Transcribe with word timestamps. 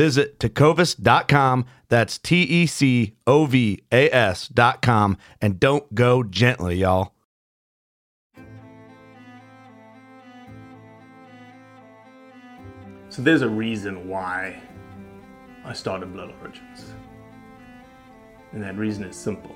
Visit 0.00 0.38
tecovas.com. 0.38 1.66
That's 1.90 2.16
T 2.16 2.40
E 2.40 2.64
C 2.64 3.16
O 3.26 3.44
V 3.44 3.82
A 3.92 4.08
S.com. 4.10 5.18
And 5.42 5.60
don't 5.60 5.94
go 5.94 6.22
gently, 6.22 6.76
y'all. 6.76 7.12
So 13.10 13.20
there's 13.20 13.42
a 13.42 13.48
reason 13.50 14.08
why 14.08 14.62
I 15.66 15.74
started 15.74 16.14
Blood 16.14 16.32
Origins. 16.40 16.94
And 18.52 18.62
that 18.62 18.78
reason 18.78 19.04
is 19.04 19.16
simple. 19.16 19.54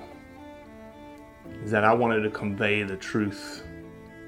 Is 1.63 1.71
that 1.71 1.83
I 1.83 1.91
wanted 1.91 2.21
to 2.21 2.29
convey 2.29 2.83
the 2.83 2.97
truth 2.97 3.63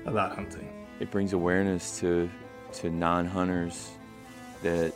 about 0.07 0.33
hunting. 0.33 0.67
It 0.99 1.11
brings 1.11 1.33
awareness 1.33 1.99
to 1.99 2.27
to 2.73 2.89
non-hunters 2.89 3.91
that 4.63 4.95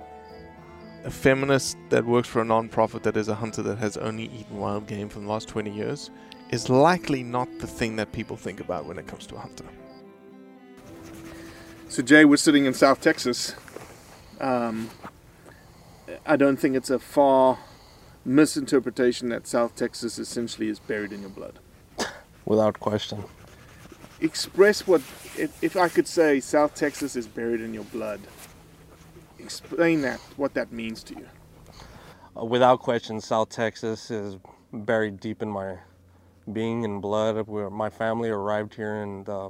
a 1.03 1.11
feminist 1.11 1.77
that 1.89 2.05
works 2.05 2.27
for 2.27 2.41
a 2.41 2.45
non-profit 2.45 3.03
that 3.03 3.17
is 3.17 3.27
a 3.27 3.35
hunter 3.35 3.61
that 3.63 3.77
has 3.77 3.97
only 3.97 4.25
eaten 4.25 4.57
wild 4.57 4.87
game 4.87 5.09
for 5.09 5.19
the 5.19 5.27
last 5.27 5.47
20 5.47 5.71
years 5.71 6.11
is 6.51 6.69
likely 6.69 7.23
not 7.23 7.47
the 7.59 7.67
thing 7.67 7.95
that 7.95 8.11
people 8.11 8.35
think 8.35 8.59
about 8.59 8.85
when 8.85 8.97
it 8.99 9.07
comes 9.07 9.25
to 9.25 9.35
a 9.35 9.39
hunter. 9.39 9.65
So, 11.87 12.01
Jay, 12.01 12.25
we're 12.25 12.37
sitting 12.37 12.65
in 12.65 12.73
South 12.73 13.01
Texas. 13.01 13.55
Um, 14.39 14.89
I 16.25 16.35
don't 16.35 16.57
think 16.57 16.75
it's 16.75 16.89
a 16.89 16.99
far 16.99 17.57
misinterpretation 18.23 19.29
that 19.29 19.47
South 19.47 19.75
Texas 19.75 20.19
essentially 20.19 20.67
is 20.67 20.79
buried 20.79 21.11
in 21.11 21.21
your 21.21 21.29
blood. 21.29 21.59
Without 22.45 22.79
question. 22.79 23.23
Express 24.19 24.85
what, 24.85 25.01
if, 25.37 25.57
if 25.63 25.75
I 25.75 25.89
could 25.89 26.07
say 26.07 26.39
South 26.39 26.75
Texas 26.75 27.15
is 27.15 27.27
buried 27.27 27.61
in 27.61 27.73
your 27.73 27.85
blood, 27.85 28.19
explain 29.41 30.01
that, 30.01 30.19
what 30.37 30.53
that 30.53 30.71
means 30.71 31.03
to 31.03 31.15
you. 31.15 31.27
Uh, 32.39 32.45
without 32.45 32.79
question, 32.79 33.19
South 33.19 33.49
Texas 33.49 34.11
is 34.11 34.37
buried 34.71 35.19
deep 35.19 35.41
in 35.41 35.49
my 35.49 35.77
being 36.51 36.85
and 36.85 37.01
blood. 37.01 37.47
My 37.71 37.89
family 37.89 38.29
arrived 38.29 38.75
here 38.75 38.95
in 38.95 39.23
the 39.25 39.49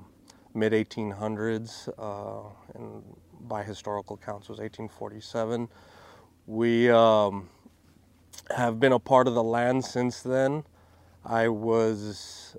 mid 0.54 0.74
1800s, 0.74 1.90
uh, 1.98 2.50
and 2.76 3.04
by 3.42 3.64
historical 3.64 4.16
accounts, 4.16 4.50
was 4.50 4.60
1847. 4.60 5.70
We 6.48 6.90
um, 6.90 7.50
have 8.56 8.80
been 8.80 8.92
a 8.92 9.00
part 9.00 9.28
of 9.28 9.36
the 9.36 9.44
land 9.44 9.86
since 9.86 10.22
then. 10.22 10.64
I 11.24 11.48
was 11.50 12.58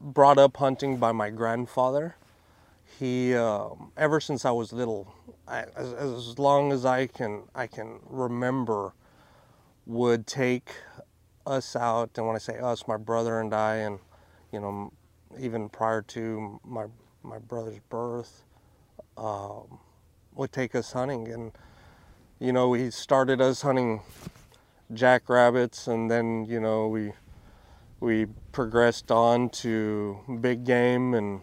brought 0.00 0.38
up 0.38 0.56
hunting 0.56 0.98
by 0.98 1.12
my 1.12 1.30
grandfather. 1.30 2.16
He, 2.98 3.34
um, 3.34 3.90
ever 3.96 4.20
since 4.20 4.44
I 4.44 4.52
was 4.52 4.72
little, 4.72 5.12
As, 5.46 5.92
as 5.92 6.38
long 6.38 6.72
as 6.72 6.84
I 6.84 7.06
can, 7.06 7.42
I 7.54 7.66
can 7.66 8.00
remember, 8.08 8.94
would 9.86 10.26
take 10.26 10.70
us 11.46 11.76
out. 11.76 12.10
And 12.16 12.26
when 12.26 12.36
I 12.36 12.38
say 12.38 12.58
us, 12.58 12.88
my 12.88 12.96
brother 12.96 13.40
and 13.40 13.52
I, 13.52 13.76
and 13.76 13.98
you 14.52 14.60
know, 14.60 14.92
even 15.38 15.68
prior 15.68 16.02
to 16.02 16.60
my 16.64 16.86
my 17.22 17.38
brother's 17.38 17.80
birth, 17.88 18.44
um, 19.16 19.78
would 20.34 20.52
take 20.52 20.74
us 20.74 20.92
hunting. 20.92 21.28
And 21.28 21.52
you 22.38 22.52
know, 22.52 22.72
he 22.72 22.90
started 22.90 23.40
us 23.40 23.62
hunting 23.62 24.00
jackrabbits, 24.92 25.86
and 25.86 26.10
then 26.10 26.46
you 26.46 26.60
know 26.60 26.88
we 26.88 27.12
we 28.00 28.26
progressed 28.52 29.10
on 29.10 29.50
to 29.50 30.18
big 30.40 30.64
game 30.64 31.14
and 31.14 31.40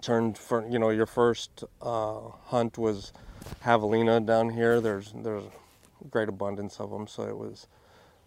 turned 0.00 0.38
for 0.38 0.66
you 0.68 0.78
know 0.78 0.90
your 0.90 1.06
first 1.06 1.64
uh, 1.82 2.20
hunt 2.46 2.78
was 2.78 3.12
javelina 3.64 4.24
down 4.24 4.50
here. 4.50 4.80
There's 4.80 5.12
there's 5.14 5.44
great 6.10 6.28
abundance 6.28 6.80
of 6.80 6.90
them, 6.90 7.06
so 7.06 7.24
it 7.24 7.36
was 7.36 7.66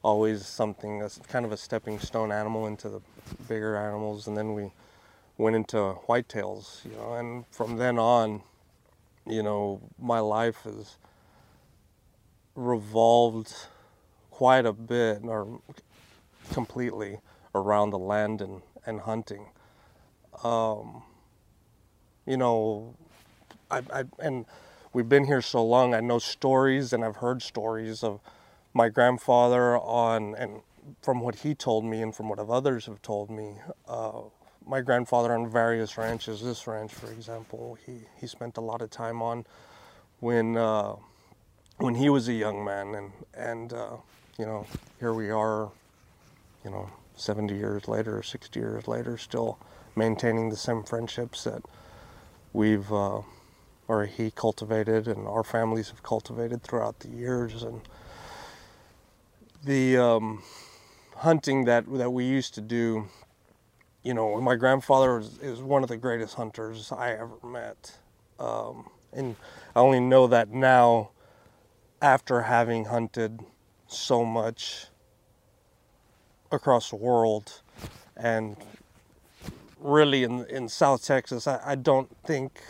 always 0.04 0.46
something 0.46 1.00
that's 1.00 1.18
kind 1.30 1.46
of 1.46 1.52
a 1.52 1.58
stepping 1.58 1.98
stone 2.00 2.32
animal 2.32 2.68
into 2.68 2.90
the 2.90 3.02
bigger 3.48 3.76
animals, 3.76 4.28
and 4.28 4.36
then 4.36 4.54
we 4.54 4.72
went 5.38 5.56
into 5.56 5.78
whitetails, 6.08 6.84
you 6.86 6.92
know, 6.92 7.14
and 7.14 7.46
from 7.48 7.78
then 7.78 7.98
on, 7.98 8.44
you 9.26 9.42
know, 9.42 9.82
my 9.98 10.20
life 10.20 10.62
has 10.64 10.98
revolved 12.56 13.54
quite 14.30 14.66
a 14.66 14.74
bit 14.74 15.22
or 15.24 15.60
completely 16.52 17.20
around 17.56 17.90
the 17.90 18.00
land 18.00 18.42
and, 18.42 18.62
and 18.86 19.02
hunting. 19.02 19.48
Um, 20.44 21.04
you 22.26 22.38
know, 22.38 22.96
I, 23.70 23.82
I, 23.92 24.04
and 24.20 24.46
we've 24.94 25.10
been 25.10 25.26
here 25.26 25.42
so 25.42 25.64
long, 25.64 25.94
I 25.94 26.00
know 26.00 26.20
stories 26.20 26.94
and 26.94 27.04
I've 27.04 27.18
heard 27.18 27.42
stories 27.42 28.04
of 28.04 28.20
my 28.74 28.90
grandfather 28.90 29.78
on, 29.78 30.36
and 30.36 30.62
from 31.02 31.22
what 31.22 31.36
he 31.36 31.54
told 31.56 31.86
me 31.86 32.02
and 32.02 32.16
from 32.16 32.30
what 32.30 32.40
others 32.40 32.86
have 32.86 33.02
told 33.02 33.30
me, 33.30 33.56
uh, 33.88 34.22
my 34.66 34.82
grandfather 34.82 35.34
on 35.34 35.50
various 35.50 35.98
ranches, 35.98 36.42
this 36.42 36.68
ranch, 36.68 36.94
for 36.94 37.12
example, 37.12 37.78
he, 37.86 38.00
he 38.20 38.28
spent 38.28 38.58
a 38.58 38.62
lot 38.62 38.82
of 38.82 38.90
time 38.90 39.22
on 39.22 39.46
when, 40.20 40.56
uh, 40.56 40.96
when 41.78 41.96
he 41.96 42.10
was 42.10 42.28
a 42.30 42.34
young 42.34 42.64
man. 42.64 42.96
And, 42.96 43.12
and 43.34 43.74
uh, 43.74 43.98
you 44.38 44.46
know, 44.46 44.66
here 45.00 45.14
we 45.14 45.30
are, 45.30 45.70
you 46.64 46.72
know, 46.72 46.90
70 47.16 47.54
years 47.56 47.88
later, 47.88 48.24
60 48.24 48.60
years 48.60 48.88
later, 48.88 49.18
still 49.18 49.60
maintaining 49.96 50.50
the 50.50 50.58
same 50.58 50.84
friendships 50.84 51.44
that 51.44 51.62
we've, 52.54 52.92
uh, 52.94 53.22
or 53.88 54.06
he 54.06 54.32
cultivated 54.32 55.08
and 55.08 55.28
our 55.28 55.44
families 55.44 55.90
have 55.90 56.04
cultivated 56.04 56.64
throughout 56.64 57.00
the 57.00 57.10
years. 57.10 57.64
And 57.64 57.82
the 59.64 59.98
um, 59.98 60.44
hunting 61.18 61.66
that, 61.66 61.92
that 61.94 62.12
we 62.12 62.26
used 62.26 62.54
to 62.56 62.62
do, 62.62 63.10
you 64.04 64.14
know, 64.14 64.40
my 64.40 64.56
grandfather 64.56 65.20
is, 65.20 65.38
is 65.40 65.62
one 65.62 65.84
of 65.84 65.90
the 65.90 65.98
greatest 65.98 66.36
hunters 66.36 66.92
I 66.92 67.12
ever 67.12 67.36
met. 67.44 67.98
Um, 68.40 68.90
and 69.12 69.36
I 69.76 69.80
only 69.80 70.00
know 70.00 70.28
that 70.28 70.50
now 70.50 71.12
after 72.02 72.42
having 72.42 72.86
hunted 72.86 73.40
so 73.88 74.26
much 74.26 74.88
across 76.52 76.90
the 76.90 76.96
world 76.96 77.62
and 78.16 78.58
really 79.84 80.24
in, 80.24 80.46
in 80.48 80.70
South 80.70 81.04
Texas, 81.06 81.48
I, 81.48 81.62
I 81.64 81.76
don't 81.76 82.10
think 82.26 82.62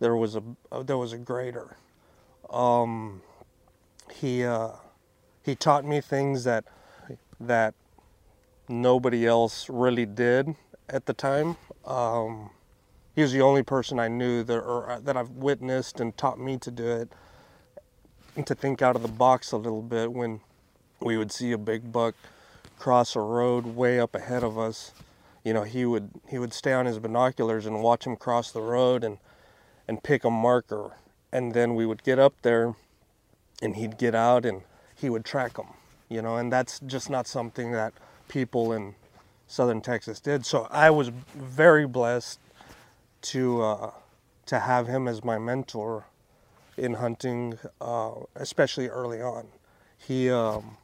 there 0.00 0.16
was 0.16 0.36
a 0.36 0.42
there 0.84 0.98
was 0.98 1.12
a 1.12 1.18
greater. 1.18 1.76
Um, 2.50 3.22
he 4.12 4.44
uh, 4.44 4.70
he 5.42 5.54
taught 5.54 5.84
me 5.84 6.00
things 6.00 6.44
that 6.44 6.64
that 7.40 7.74
nobody 8.68 9.26
else 9.26 9.68
really 9.68 10.06
did, 10.06 10.54
at 10.88 11.06
the 11.06 11.12
time. 11.12 11.56
Um, 11.84 12.50
he 13.14 13.22
was 13.22 13.32
the 13.32 13.42
only 13.42 13.62
person 13.62 13.98
I 13.98 14.08
knew 14.08 14.42
that 14.44 14.58
or 14.58 14.90
uh, 14.90 15.00
that 15.00 15.16
I've 15.16 15.30
witnessed 15.30 16.00
and 16.00 16.16
taught 16.16 16.38
me 16.38 16.56
to 16.58 16.70
do 16.70 16.86
it 16.86 17.12
and 18.36 18.46
to 18.46 18.54
think 18.54 18.82
out 18.82 18.96
of 18.96 19.02
the 19.02 19.08
box 19.08 19.52
a 19.52 19.56
little 19.56 19.82
bit 19.82 20.12
when 20.12 20.40
we 21.00 21.16
would 21.16 21.30
see 21.30 21.52
a 21.52 21.58
big 21.58 21.92
buck 21.92 22.14
cross 22.78 23.14
a 23.14 23.20
road 23.20 23.64
way 23.66 24.00
up 24.00 24.14
ahead 24.14 24.42
of 24.42 24.58
us. 24.58 24.92
You 25.44 25.52
know, 25.52 25.62
he 25.62 25.84
would 25.84 26.10
he 26.28 26.38
would 26.38 26.52
stay 26.52 26.72
on 26.72 26.86
his 26.86 26.98
binoculars 26.98 27.66
and 27.66 27.82
watch 27.82 28.06
him 28.06 28.16
cross 28.16 28.50
the 28.50 28.62
road 28.62 29.04
and 29.04 29.18
and 29.86 30.02
pick 30.02 30.24
a 30.24 30.30
marker, 30.30 30.92
and 31.30 31.52
then 31.52 31.74
we 31.74 31.84
would 31.84 32.02
get 32.02 32.18
up 32.18 32.34
there, 32.42 32.74
and 33.62 33.76
he'd 33.76 33.98
get 33.98 34.14
out 34.14 34.46
and 34.46 34.62
he 34.94 35.10
would 35.10 35.24
track 35.24 35.54
them. 35.54 35.68
You 36.08 36.22
know, 36.22 36.36
and 36.36 36.52
that's 36.52 36.80
just 36.80 37.10
not 37.10 37.26
something 37.26 37.72
that 37.72 37.92
people 38.28 38.72
in 38.72 38.94
southern 39.46 39.80
Texas 39.80 40.20
did. 40.20 40.46
So 40.46 40.66
I 40.70 40.90
was 40.90 41.08
very 41.34 41.86
blessed 41.86 42.40
to 43.22 43.62
uh, 43.62 43.90
to 44.46 44.60
have 44.60 44.86
him 44.86 45.06
as 45.06 45.22
my 45.22 45.38
mentor 45.38 46.04
in 46.76 46.94
hunting, 46.94 47.58
uh, 47.80 48.12
especially 48.34 48.88
early 48.88 49.20
on. 49.20 49.46
He, 49.96 50.30
um, 50.30 50.76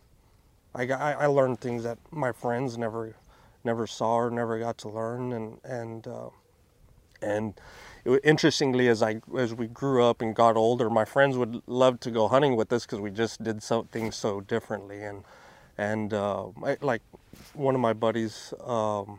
I, 0.75 0.87
got, 0.87 1.01
I 1.01 1.27
learned 1.27 1.61
things 1.61 1.83
that 1.83 1.99
my 2.11 2.33
friends 2.33 2.79
never 2.79 3.15
never 3.65 3.87
saw 3.87 4.17
or 4.17 4.31
never 4.31 4.59
got 4.59 4.79
to 4.79 4.89
learn, 4.89 5.33
and 5.33 5.59
and 5.65 6.07
uh, 6.07 6.31
and 7.23 7.55
it, 8.05 8.21
interestingly, 8.25 8.89
as 8.89 9.03
I 9.03 9.21
as 9.37 9.55
we 9.55 9.67
grew 9.67 10.05
up 10.05 10.23
and 10.23 10.35
got 10.35 10.57
older, 10.57 10.91
my 10.91 11.05
friends 11.05 11.37
would 11.37 11.63
love 11.67 12.01
to 12.01 12.11
go 12.11 12.29
hunting 12.29 12.57
with 12.57 12.73
us 12.73 12.87
because 12.87 13.01
we 13.01 13.11
just 13.11 13.43
did 13.43 13.63
things 13.63 14.17
so 14.17 14.41
differently, 14.41 15.03
and 15.03 15.25
and 15.79 16.13
uh, 16.13 16.47
like 16.81 17.03
one 17.55 17.75
of 17.75 17.81
my 17.81 17.93
buddies, 17.93 18.53
um, 18.65 19.19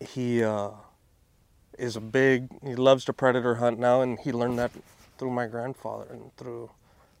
he 0.00 0.42
uh, 0.42 0.70
is 1.78 1.96
a 1.96 2.00
big. 2.00 2.48
He 2.62 2.74
loves 2.74 3.04
to 3.06 3.12
predator 3.12 3.56
hunt 3.56 3.78
now, 3.78 4.02
and 4.02 4.18
he 4.18 4.32
learned 4.32 4.58
that 4.58 4.70
through 5.18 5.30
my 5.30 5.46
grandfather 5.46 6.06
and 6.10 6.34
through 6.36 6.70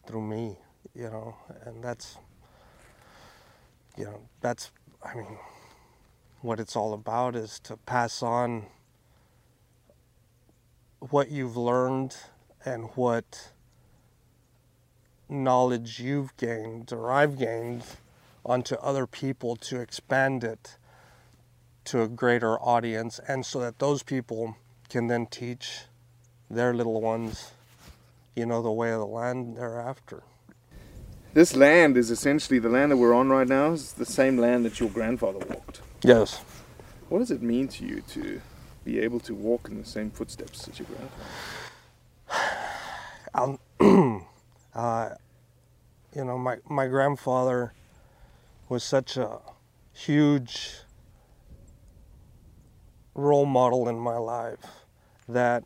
through 0.06 0.22
me, 0.22 0.56
you 0.94 1.04
know, 1.04 1.36
and 1.64 1.82
that's 1.82 2.18
you 3.96 4.04
know 4.04 4.20
that's 4.40 4.70
I 5.02 5.14
mean 5.14 5.38
what 6.42 6.58
it's 6.58 6.74
all 6.74 6.94
about 6.94 7.36
is 7.36 7.60
to 7.60 7.76
pass 7.76 8.22
on 8.22 8.66
what 10.98 11.30
you've 11.30 11.56
learned 11.56 12.16
and 12.64 12.88
what 12.94 13.52
knowledge 15.28 16.00
you've 16.00 16.36
gained 16.36 16.92
or 16.92 17.12
I've 17.12 17.38
gained 17.38 17.84
onto 18.44 18.74
other 18.76 19.06
people 19.06 19.54
to 19.56 19.80
expand 19.80 20.42
it 20.42 20.76
to 21.84 22.02
a 22.02 22.08
greater 22.08 22.58
audience 22.58 23.20
and 23.28 23.44
so 23.44 23.60
that 23.60 23.78
those 23.78 24.02
people 24.02 24.56
can 24.88 25.06
then 25.08 25.26
teach 25.26 25.82
their 26.50 26.74
little 26.74 27.00
ones 27.00 27.52
you 28.34 28.46
know 28.46 28.62
the 28.62 28.70
way 28.70 28.92
of 28.92 29.00
the 29.00 29.06
land 29.06 29.56
thereafter. 29.56 30.22
This 31.34 31.54
land 31.54 31.96
is 31.96 32.10
essentially 32.10 32.58
the 32.58 32.68
land 32.68 32.90
that 32.92 32.96
we're 32.96 33.14
on 33.14 33.28
right 33.28 33.46
now 33.46 33.72
is 33.72 33.92
the 33.92 34.06
same 34.06 34.38
land 34.38 34.64
that 34.64 34.80
your 34.80 34.88
grandfather 34.88 35.38
walked 35.38 35.80
yes. 36.02 36.42
What 37.08 37.18
does 37.18 37.30
it 37.30 37.42
mean 37.42 37.68
to 37.68 37.84
you 37.84 38.02
to 38.12 38.40
be 38.84 39.00
able 39.00 39.20
to 39.20 39.34
walk 39.34 39.68
in 39.68 39.78
the 39.78 39.84
same 39.84 40.10
footsteps 40.10 40.68
as 40.68 40.78
your 40.78 40.86
grandfather? 40.86 41.24
Um, 43.32 43.60
uh, 44.74 45.10
you 46.16 46.24
know 46.24 46.36
my, 46.36 46.56
my 46.68 46.88
grandfather 46.88 47.72
was 48.68 48.82
such 48.82 49.16
a 49.16 49.38
huge 49.92 50.78
role 53.14 53.46
model 53.46 53.88
in 53.88 54.00
my 54.00 54.16
life 54.16 54.66
that 55.28 55.62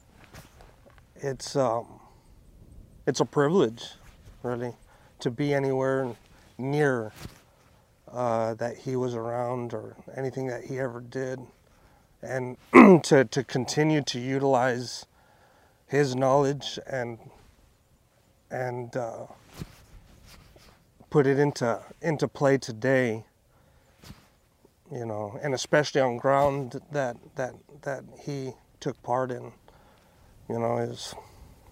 it's 1.16 1.56
um, 1.56 2.00
it's 3.06 3.20
a 3.20 3.24
privilege, 3.24 3.84
really, 4.42 4.74
to 5.20 5.30
be 5.30 5.52
anywhere 5.54 6.10
near 6.58 7.12
uh, 8.14 8.54
that 8.54 8.78
he 8.78 8.96
was 8.96 9.14
around 9.14 9.74
or 9.74 9.96
anything 10.16 10.46
that 10.46 10.64
he 10.64 10.78
ever 10.78 11.00
did, 11.00 11.40
and 12.22 12.56
to 13.02 13.24
to 13.24 13.44
continue 13.44 14.02
to 14.02 14.20
utilize 14.20 15.06
his 15.86 16.14
knowledge 16.14 16.78
and 16.86 17.18
and 18.50 18.96
uh, 18.96 19.26
put 21.10 21.26
it 21.26 21.38
into 21.38 21.80
into 22.00 22.28
play 22.28 22.56
today 22.56 23.24
you 24.92 25.04
know 25.04 25.38
and 25.42 25.54
especially 25.54 26.00
on 26.00 26.16
ground 26.16 26.80
that 26.92 27.16
that 27.34 27.54
that 27.82 28.04
he 28.24 28.52
took 28.80 29.00
part 29.02 29.30
in 29.30 29.52
you 30.48 30.58
know 30.58 30.78
is 30.78 31.14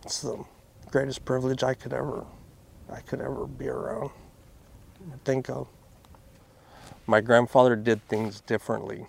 it's 0.04 0.22
the 0.22 0.44
greatest 0.90 1.24
privilege 1.24 1.62
I 1.62 1.74
could 1.74 1.92
ever 1.92 2.24
I 2.90 3.00
could 3.00 3.20
ever 3.20 3.46
be 3.46 3.68
around 3.68 4.10
think 5.24 5.48
of 5.50 5.68
my 7.06 7.20
grandfather 7.20 7.76
did 7.76 8.06
things 8.08 8.40
differently 8.42 9.06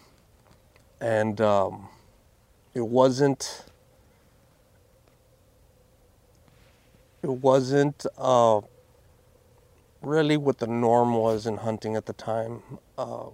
and 1.03 1.41
um, 1.41 1.89
it 2.73 2.87
wasn't 2.87 3.65
it 7.21 7.29
wasn't 7.29 8.05
uh, 8.17 8.61
really 10.01 10.37
what 10.37 10.59
the 10.59 10.67
norm 10.67 11.13
was 11.13 11.45
in 11.45 11.57
hunting 11.57 11.95
at 11.95 12.05
the 12.05 12.13
time. 12.13 12.61
Uh, 12.97 13.25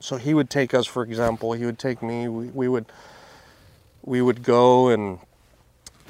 so 0.00 0.16
he 0.16 0.34
would 0.34 0.50
take 0.50 0.74
us, 0.74 0.86
for 0.86 1.02
example, 1.02 1.52
he 1.54 1.64
would 1.64 1.78
take 1.78 2.02
me. 2.02 2.28
We, 2.28 2.46
we 2.48 2.68
would 2.68 2.86
we 4.02 4.20
would 4.20 4.42
go 4.42 4.88
and 4.88 5.18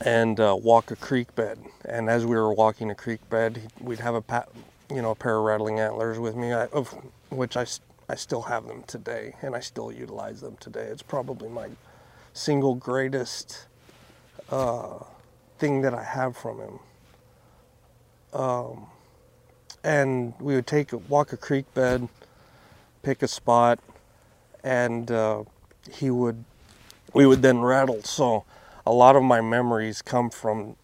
and 0.04 0.40
uh, 0.40 0.56
walk 0.60 0.90
a 0.90 0.96
creek 0.96 1.34
bed. 1.36 1.58
And 1.84 2.10
as 2.10 2.26
we 2.26 2.34
were 2.36 2.52
walking 2.52 2.90
a 2.90 2.94
creek 2.94 3.28
bed, 3.30 3.62
we'd 3.80 4.00
have 4.00 4.14
a 4.16 4.22
pa- 4.22 4.46
you 4.90 5.02
know 5.02 5.12
a 5.12 5.14
pair 5.14 5.38
of 5.38 5.44
rattling 5.44 5.78
antlers 5.80 6.18
with 6.18 6.34
me, 6.34 6.52
I, 6.52 6.66
of 6.66 6.94
which 7.30 7.56
I 7.56 7.66
I 8.08 8.14
still 8.16 8.42
have 8.42 8.66
them 8.66 8.84
today, 8.86 9.34
and 9.42 9.54
I 9.56 9.60
still 9.60 9.90
utilize 9.90 10.40
them 10.40 10.56
today. 10.60 10.84
It's 10.84 11.02
probably 11.02 11.48
my 11.48 11.68
single 12.32 12.74
greatest 12.74 13.66
uh, 14.50 14.98
thing 15.58 15.80
that 15.82 15.94
I 15.94 16.04
have 16.04 16.36
from 16.36 16.58
him. 16.58 16.78
Um, 18.32 18.86
and 19.82 20.34
we 20.40 20.54
would 20.54 20.66
take 20.66 20.90
walk 21.08 21.32
a 21.32 21.36
creek 21.36 21.72
bed, 21.74 22.08
pick 23.02 23.22
a 23.22 23.28
spot, 23.28 23.78
and 24.62 25.10
uh, 25.10 25.44
he 25.90 26.10
would 26.10 26.44
we 27.12 27.26
would 27.26 27.42
then 27.42 27.60
rattle. 27.60 28.02
So 28.02 28.44
a 28.86 28.92
lot 28.92 29.16
of 29.16 29.22
my 29.22 29.40
memories 29.40 30.02
come 30.02 30.30
from 30.30 30.76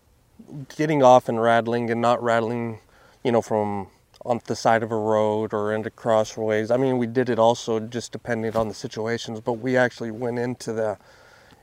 getting 0.77 1.03
off 1.03 1.29
and 1.29 1.41
rattling 1.41 1.91
and 1.91 2.01
not 2.01 2.23
rattling, 2.23 2.79
you 3.25 3.33
know, 3.33 3.43
from 3.43 3.89
on 4.25 4.41
the 4.47 4.57
side 4.57 4.83
of 4.83 4.93
a 4.93 4.97
road 4.97 5.55
or 5.55 5.73
into 5.73 5.91
crossways. 5.91 6.71
I 6.71 6.77
mean, 6.77 6.99
we 6.99 7.07
did 7.07 7.29
it 7.29 7.39
also 7.39 7.81
just 7.81 8.13
depending 8.13 8.55
on 8.57 8.69
the 8.69 8.75
situations, 8.75 9.41
but 9.41 9.55
we 9.55 9.77
actually 9.77 10.11
went 10.11 10.39
into 10.39 10.73
the 10.73 10.99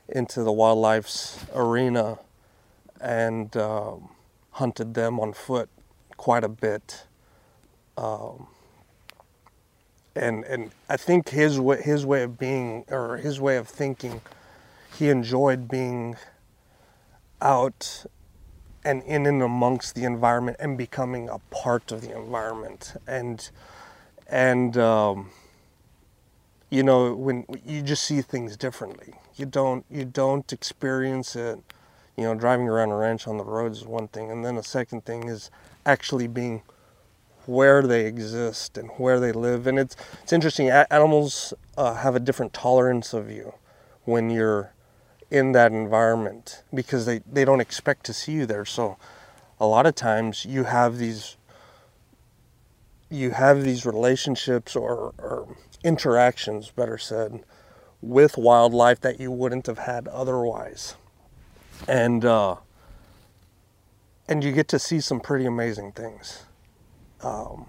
into 0.09 0.41
the 0.41 0.53
wildlife's 0.53 1.45
arena 1.53 2.17
and 3.01 3.55
um, 3.57 4.09
hunted 4.51 4.93
them 4.93 5.19
on 5.19 5.33
foot 5.33 5.69
quite 6.15 6.43
a 6.43 6.49
bit. 6.49 7.05
Um, 7.97 8.47
and 10.15 10.43
and 10.45 10.71
I 10.89 10.97
think 10.97 11.29
his 11.29 11.59
his 11.83 12.05
way 12.05 12.23
of 12.23 12.39
being 12.39 12.85
or 12.89 13.17
his 13.17 13.39
way 13.39 13.57
of 13.57 13.67
thinking, 13.67 14.21
he 14.97 15.09
enjoyed 15.09 15.67
being 15.67 16.15
out 17.39 18.05
and 18.87 19.03
in 19.03 19.25
and 19.25 19.41
amongst 19.41 19.95
the 19.95 20.03
environment 20.03 20.57
and 20.59 20.77
becoming 20.77 21.29
a 21.29 21.39
part 21.51 21.91
of 21.91 22.01
the 22.01 22.15
environment 22.15 22.93
and 23.07 23.49
and 24.27 24.77
um, 24.77 25.29
you 26.69 26.83
know 26.83 27.13
when 27.13 27.45
you 27.65 27.81
just 27.81 28.03
see 28.03 28.21
things 28.21 28.55
differently 28.57 29.13
you 29.35 29.45
don't 29.45 29.85
you 29.89 30.05
don't 30.05 30.51
experience 30.53 31.35
it 31.35 31.59
you 32.15 32.23
know 32.23 32.33
driving 32.33 32.67
around 32.67 32.89
a 32.89 32.95
ranch 32.95 33.27
on 33.27 33.37
the 33.37 33.43
roads 33.43 33.79
is 33.79 33.85
one 33.85 34.07
thing 34.07 34.31
and 34.31 34.43
then 34.45 34.55
the 34.55 34.63
second 34.63 35.05
thing 35.05 35.27
is 35.27 35.51
actually 35.85 36.27
being 36.27 36.61
where 37.47 37.81
they 37.81 38.05
exist 38.05 38.77
and 38.77 38.89
where 38.97 39.19
they 39.19 39.31
live. 39.31 39.65
And 39.67 39.79
it's 39.79 39.95
it's 40.21 40.33
interesting. 40.33 40.69
Animals 40.69 41.53
uh, 41.77 41.95
have 41.95 42.15
a 42.15 42.19
different 42.19 42.53
tolerance 42.53 43.13
of 43.13 43.31
you 43.31 43.53
when 44.03 44.29
you're 44.29 44.71
in 45.29 45.51
that 45.51 45.71
environment 45.71 46.63
because 46.73 47.05
they, 47.05 47.19
they 47.31 47.43
don't 47.43 47.59
expect 47.59 48.05
to 48.05 48.13
see 48.13 48.31
you 48.33 48.45
there. 48.45 48.65
So 48.65 48.97
a 49.59 49.65
lot 49.65 49.85
of 49.85 49.95
times 49.95 50.45
you 50.45 50.63
have 50.63 50.97
these 50.97 51.37
you 53.09 53.31
have 53.31 53.63
these 53.63 53.85
relationships 53.85 54.75
or, 54.75 55.13
or 55.17 55.55
interactions, 55.83 56.71
better 56.71 56.97
said, 56.97 57.41
with 58.01 58.37
wildlife 58.37 58.99
that 58.99 59.17
you 59.17 59.31
wouldn't 59.31 59.65
have 59.65 59.77
had 59.77 60.07
otherwise. 60.09 60.95
And 61.87 62.25
uh, 62.25 62.57
and 64.27 64.43
you 64.43 64.51
get 64.51 64.67
to 64.69 64.79
see 64.79 64.99
some 64.99 65.19
pretty 65.19 65.45
amazing 65.45 65.93
things. 65.93 66.43
Um, 67.21 67.67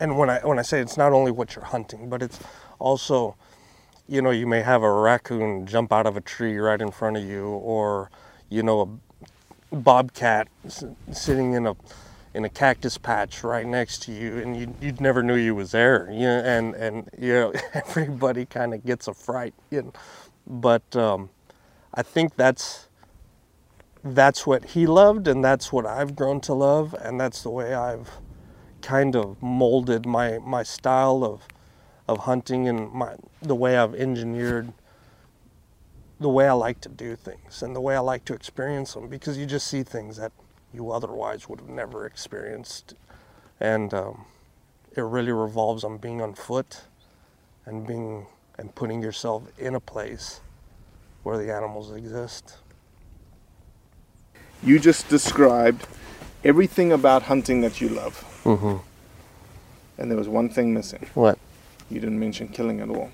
and 0.00 0.16
when 0.18 0.30
I 0.30 0.40
when 0.40 0.58
I 0.58 0.62
say 0.62 0.80
it's 0.80 0.96
not 0.96 1.12
only 1.12 1.30
what 1.30 1.54
you're 1.54 1.64
hunting, 1.64 2.08
but 2.08 2.22
it's 2.22 2.38
also 2.78 3.36
you 4.08 4.22
know, 4.22 4.30
you 4.30 4.46
may 4.46 4.62
have 4.62 4.82
a 4.82 4.90
raccoon 4.92 5.66
jump 5.66 5.92
out 5.92 6.06
of 6.06 6.16
a 6.16 6.20
tree 6.20 6.56
right 6.58 6.80
in 6.80 6.90
front 6.90 7.16
of 7.16 7.24
you, 7.24 7.46
or 7.46 8.10
you 8.48 8.62
know, 8.62 9.00
a 9.72 9.76
bobcat 9.76 10.48
sitting 11.12 11.52
in 11.52 11.66
a 11.66 11.76
in 12.34 12.44
a 12.44 12.48
cactus 12.48 12.98
patch 12.98 13.42
right 13.42 13.66
next 13.66 14.02
to 14.02 14.12
you, 14.12 14.38
and 14.38 14.56
you 14.56 14.74
you 14.80 14.92
never 15.00 15.22
knew 15.22 15.34
you 15.34 15.54
was 15.54 15.72
there. 15.72 16.08
You 16.10 16.20
know, 16.20 16.38
and 16.38 16.74
and 16.74 17.10
you 17.18 17.32
know, 17.32 17.52
everybody 17.74 18.46
kind 18.46 18.74
of 18.74 18.84
gets 18.84 19.08
a 19.08 19.14
fright. 19.14 19.54
You 19.70 19.82
know, 19.82 19.92
but 20.46 20.94
um, 20.94 21.30
I 21.94 22.02
think 22.02 22.36
that's 22.36 22.88
that's 24.04 24.46
what 24.46 24.66
he 24.66 24.86
loved, 24.86 25.26
and 25.26 25.44
that's 25.44 25.72
what 25.72 25.86
I've 25.86 26.14
grown 26.14 26.40
to 26.42 26.54
love, 26.54 26.94
and 27.00 27.18
that's 27.20 27.42
the 27.42 27.50
way 27.50 27.74
I've 27.74 28.10
kind 28.82 29.16
of 29.16 29.42
molded 29.42 30.06
my 30.06 30.38
my 30.38 30.62
style 30.62 31.24
of 31.24 31.48
of 32.08 32.18
hunting 32.20 32.68
and 32.68 32.90
my 32.92 33.14
the 33.42 33.54
way 33.54 33.76
I've 33.76 33.94
engineered 33.94 34.72
the 36.18 36.28
way 36.28 36.48
I 36.48 36.52
like 36.52 36.80
to 36.82 36.88
do 36.88 37.14
things 37.16 37.62
and 37.62 37.76
the 37.76 37.80
way 37.80 37.94
I 37.96 38.00
like 38.00 38.24
to 38.26 38.34
experience 38.34 38.94
them 38.94 39.08
because 39.08 39.36
you 39.36 39.44
just 39.44 39.66
see 39.66 39.82
things 39.82 40.16
that 40.16 40.32
you 40.72 40.90
otherwise 40.90 41.48
would 41.48 41.60
have 41.60 41.68
never 41.68 42.06
experienced 42.06 42.94
and 43.60 43.92
um, 43.92 44.24
it 44.96 45.02
really 45.02 45.32
revolves 45.32 45.84
on 45.84 45.98
being 45.98 46.22
on 46.22 46.34
foot 46.34 46.82
and 47.66 47.86
being 47.86 48.26
and 48.58 48.74
putting 48.74 49.02
yourself 49.02 49.42
in 49.58 49.74
a 49.74 49.80
place 49.80 50.40
where 51.22 51.36
the 51.36 51.52
animals 51.52 51.92
exist. 51.92 52.56
You 54.62 54.78
just 54.78 55.08
described 55.08 55.86
everything 56.44 56.92
about 56.92 57.24
hunting 57.24 57.60
that 57.60 57.80
you 57.80 57.88
love, 57.90 58.22
Mm-hmm. 58.44 58.76
and 59.98 60.10
there 60.10 60.16
was 60.16 60.28
one 60.28 60.48
thing 60.48 60.72
missing. 60.72 61.04
What? 61.14 61.38
You 61.90 62.00
didn't 62.00 62.18
mention 62.18 62.48
killing 62.48 62.80
at 62.80 62.88
all. 62.88 63.10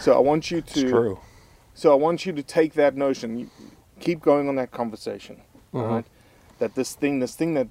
so 0.00 0.14
I 0.14 0.18
want 0.18 0.50
you 0.50 0.60
to. 0.60 0.80
It's 0.80 0.90
true. 0.90 1.18
So 1.74 1.92
I 1.92 1.94
want 1.94 2.26
you 2.26 2.32
to 2.32 2.42
take 2.42 2.74
that 2.74 2.96
notion, 2.96 3.50
keep 4.00 4.20
going 4.20 4.48
on 4.48 4.56
that 4.56 4.70
conversation, 4.70 5.40
Mhm. 5.72 5.88
right? 5.88 6.04
That 6.58 6.74
this 6.74 6.94
thing, 6.94 7.20
this 7.20 7.34
thing 7.34 7.54
that 7.54 7.68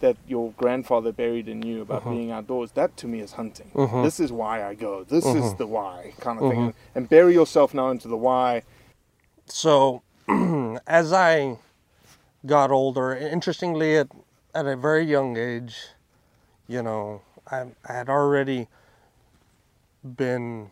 that 0.00 0.16
your 0.26 0.50
grandfather 0.56 1.12
buried 1.12 1.46
in 1.48 1.62
you 1.62 1.80
about 1.80 2.02
Mhm. 2.02 2.10
being 2.10 2.30
outdoors, 2.32 2.72
that 2.72 2.96
to 2.96 3.06
me 3.06 3.20
is 3.20 3.34
hunting. 3.34 3.70
Mhm. 3.72 4.02
This 4.02 4.18
is 4.18 4.32
why 4.32 4.64
I 4.64 4.74
go. 4.74 5.04
This 5.04 5.24
is 5.24 5.52
Mhm. 5.52 5.58
the 5.58 5.66
why 5.68 6.12
kind 6.18 6.40
of 6.40 6.50
thing. 6.50 6.58
Mhm. 6.58 6.64
And, 6.64 6.74
and 6.96 7.08
bury 7.08 7.34
yourself 7.34 7.72
now 7.72 7.88
into 7.90 8.08
the 8.08 8.16
why. 8.16 8.62
So, 9.46 10.02
as 10.88 11.12
I 11.12 11.56
got 12.44 12.72
older, 12.72 13.14
interestingly, 13.16 13.96
at, 13.96 14.08
at 14.52 14.66
a 14.66 14.74
very 14.76 15.04
young 15.04 15.36
age, 15.36 15.76
you 16.66 16.82
know, 16.82 17.20
I, 17.50 17.66
I 17.86 17.92
had 17.92 18.08
already 18.08 18.68
been 20.04 20.70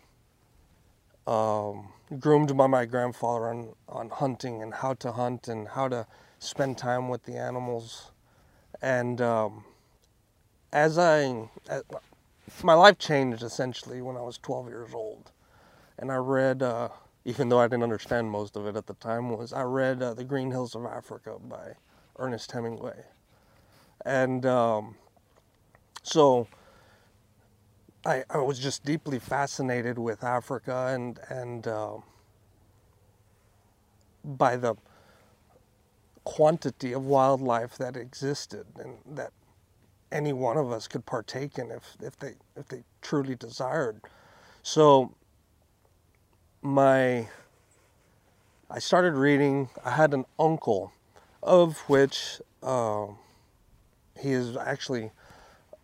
um, 1.27 1.89
groomed 2.19 2.57
by 2.57 2.67
my 2.67 2.85
grandfather 2.85 3.49
on, 3.49 3.75
on 3.89 4.11
hunting 4.11 4.63
and 4.63 4.75
how 4.75 4.95
to 4.95 5.13
hunt 5.13 5.49
and 5.49 5.69
how 5.69 5.89
to 5.89 6.07
spend 6.39 6.79
time 6.79 7.09
with 7.09 7.25
the 7.25 7.37
animals. 7.37 8.11
And 8.83 9.21
um, 9.21 9.65
as 10.73 10.99
I, 10.99 11.49
as, 11.69 11.83
my 12.63 12.75
life 12.75 12.99
changed 12.99 13.43
essentially 13.43 14.03
when 14.03 14.17
I 14.17 14.23
was 14.23 14.39
12 14.39 14.69
years 14.69 14.95
old. 14.95 15.31
And 15.99 16.11
I 16.11 16.17
read, 16.17 16.63
uh, 16.63 16.89
even 17.25 17.49
though 17.49 17.61
I 17.61 17.67
didn't 17.67 17.83
understand 17.83 18.31
most 18.31 18.57
of 18.57 18.67
it 18.67 18.77
at 18.77 18.87
the 18.87 18.95
time, 18.95 19.31
was 19.31 19.53
I 19.53 19.63
read 19.63 20.03
uh, 20.03 20.15
The 20.15 20.25
Green 20.25 20.51
Hills 20.51 20.75
of 20.75 20.85
Africa 20.87 21.37
by 21.39 21.75
Ernest 22.19 22.51
Hemingway. 22.51 23.05
And 24.05 24.47
um, 24.47 24.97
so 26.03 26.49
I, 28.05 28.25
I 28.31 28.39
was 28.39 28.59
just 28.59 28.85
deeply 28.85 29.19
fascinated 29.19 29.99
with 29.99 30.25
Africa 30.25 30.93
and, 30.95 31.19
and 31.29 31.67
um 31.69 32.03
by 34.25 34.57
the 34.57 34.75
quantity 36.25 36.93
of 36.93 37.05
wildlife 37.05 37.77
that 37.79 37.97
existed 37.97 38.67
and 38.79 38.99
that 39.07 39.33
any 40.13 40.33
one 40.33 40.57
of 40.57 40.71
us 40.71 40.87
could 40.89 41.07
partake 41.07 41.59
in 41.59 41.71
if, 41.71 41.97
if 42.03 42.19
they 42.19 42.35
if 42.57 42.69
they 42.69 42.83
truly 43.01 43.35
desired. 43.35 44.01
So 44.63 45.15
my 46.63 47.29
I 48.71 48.79
started 48.79 49.15
reading. 49.15 49.69
I 49.85 49.91
had 49.91 50.15
an 50.15 50.27
uncle, 50.39 50.93
of 51.43 51.79
which 51.89 52.41
uh, 52.63 53.07
he 54.19 54.31
is 54.31 54.57
actually 54.57 55.11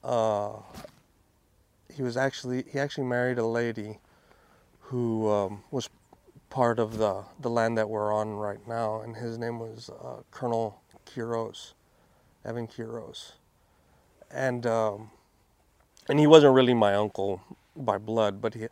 uh, 0.04 0.58
he 1.97 2.03
was 2.03 2.17
actually 2.17 2.65
he 2.71 2.79
actually 2.79 3.07
married 3.07 3.38
a 3.38 3.47
lady 3.47 3.99
who 4.81 5.31
um, 5.31 5.65
was 5.71 5.88
part 6.50 6.79
of 6.79 6.99
the 6.99 7.25
the 7.41 7.50
land 7.50 7.79
that 7.79 7.88
we're 7.88 8.12
on 8.12 8.31
right 8.35 8.67
now, 8.69 9.00
and 9.00 9.17
his 9.17 9.38
name 9.38 9.59
was 9.59 9.91
uh, 9.91 10.23
Colonel 10.31 10.81
Quiros, 11.07 11.73
Evan 12.45 12.67
Quiros, 12.69 13.33
and 14.31 14.67
um, 14.67 15.11
and 16.09 16.19
he 16.19 16.26
wasn't 16.26 16.55
really 16.55 16.75
my 16.75 16.95
uncle 16.95 17.41
by 17.75 17.99
blood, 17.99 18.41
but 18.43 18.55
he 18.55 18.69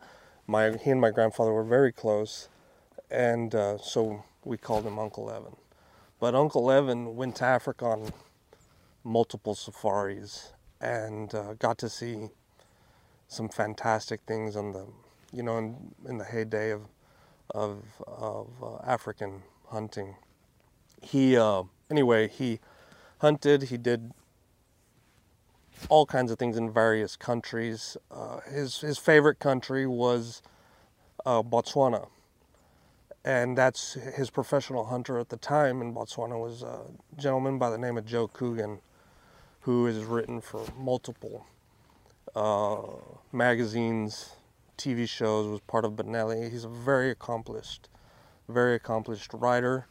my 0.47 0.77
he 0.77 0.91
and 0.91 1.01
my 1.01 1.11
grandfather 1.11 1.51
were 1.51 1.63
very 1.63 1.91
close, 1.91 2.49
and 3.09 3.55
uh, 3.55 3.77
so 3.79 4.23
we 4.43 4.57
called 4.57 4.85
him 4.85 4.99
Uncle 4.99 5.31
Evan. 5.31 5.55
But 6.19 6.35
Uncle 6.35 6.71
Evan 6.71 7.15
went 7.15 7.37
to 7.37 7.45
Africa 7.45 7.85
on 7.85 8.13
multiple 9.03 9.55
safaris 9.55 10.53
and 10.81 11.33
uh, 11.33 11.53
got 11.53 11.77
to 11.79 11.89
see 11.89 12.29
some 13.27 13.49
fantastic 13.49 14.21
things 14.27 14.55
on 14.55 14.71
the, 14.71 14.85
you 15.31 15.43
know, 15.43 15.57
in, 15.57 15.93
in 16.07 16.17
the 16.17 16.25
heyday 16.25 16.71
of 16.71 16.87
of, 17.53 17.83
of 18.07 18.47
uh, 18.61 18.77
African 18.83 19.43
hunting. 19.69 20.15
He 21.01 21.37
uh, 21.37 21.63
anyway 21.89 22.27
he 22.27 22.59
hunted. 23.19 23.63
He 23.63 23.77
did 23.77 24.11
all 25.89 26.05
kinds 26.05 26.31
of 26.31 26.39
things 26.39 26.57
in 26.57 26.71
various 26.71 27.15
countries. 27.15 27.97
Uh, 28.09 28.39
his 28.41 28.81
his 28.81 28.97
favorite 28.97 29.39
country 29.39 29.85
was 29.85 30.41
uh, 31.25 31.43
Botswana, 31.43 32.07
and 33.23 33.57
that's 33.57 33.93
his 33.93 34.29
professional 34.29 34.85
hunter 34.85 35.19
at 35.19 35.29
the 35.29 35.37
time 35.37 35.81
in 35.81 35.93
Botswana 35.93 36.39
was 36.41 36.63
a 36.63 36.81
gentleman 37.17 37.59
by 37.59 37.69
the 37.69 37.77
name 37.77 37.97
of 37.97 38.05
Joe 38.05 38.27
Coogan, 38.27 38.79
who 39.61 39.85
has 39.85 39.99
written 40.03 40.41
for 40.41 40.65
multiple 40.77 41.45
uh, 42.35 42.81
magazines, 43.31 44.31
TV 44.77 45.07
shows. 45.07 45.47
Was 45.47 45.61
part 45.61 45.85
of 45.85 45.93
Benelli. 45.93 46.51
He's 46.51 46.63
a 46.65 46.69
very 46.69 47.09
accomplished, 47.09 47.89
very 48.49 48.75
accomplished 48.75 49.31
writer, 49.33 49.87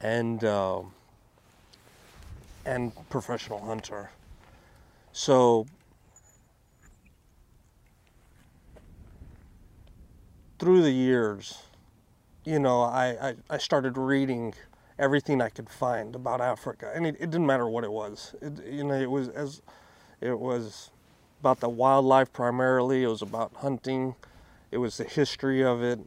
and 0.00 0.42
uh, 0.44 0.82
and 2.64 2.92
professional 3.08 3.60
hunter. 3.64 4.10
So 5.12 5.66
through 10.58 10.82
the 10.82 10.90
years, 10.90 11.62
you 12.44 12.58
know, 12.58 12.82
I, 12.82 13.28
I, 13.28 13.34
I 13.50 13.58
started 13.58 13.96
reading 13.98 14.54
everything 14.98 15.42
I 15.42 15.48
could 15.48 15.68
find 15.68 16.14
about 16.14 16.40
Africa, 16.40 16.92
and 16.94 17.06
it, 17.06 17.16
it 17.20 17.30
didn't 17.30 17.46
matter 17.46 17.68
what 17.68 17.84
it 17.84 17.92
was. 17.92 18.34
It, 18.40 18.64
you 18.66 18.84
know, 18.84 18.94
it 18.94 19.10
was 19.10 19.28
as 19.28 19.62
it 20.20 20.38
was 20.38 20.90
about 21.46 21.60
the 21.60 21.68
wildlife 21.68 22.32
primarily. 22.32 23.04
It 23.04 23.06
was 23.06 23.22
about 23.22 23.52
hunting. 23.58 24.16
It 24.72 24.78
was 24.78 24.96
the 24.96 25.04
history 25.04 25.62
of 25.62 25.80
it. 25.80 26.00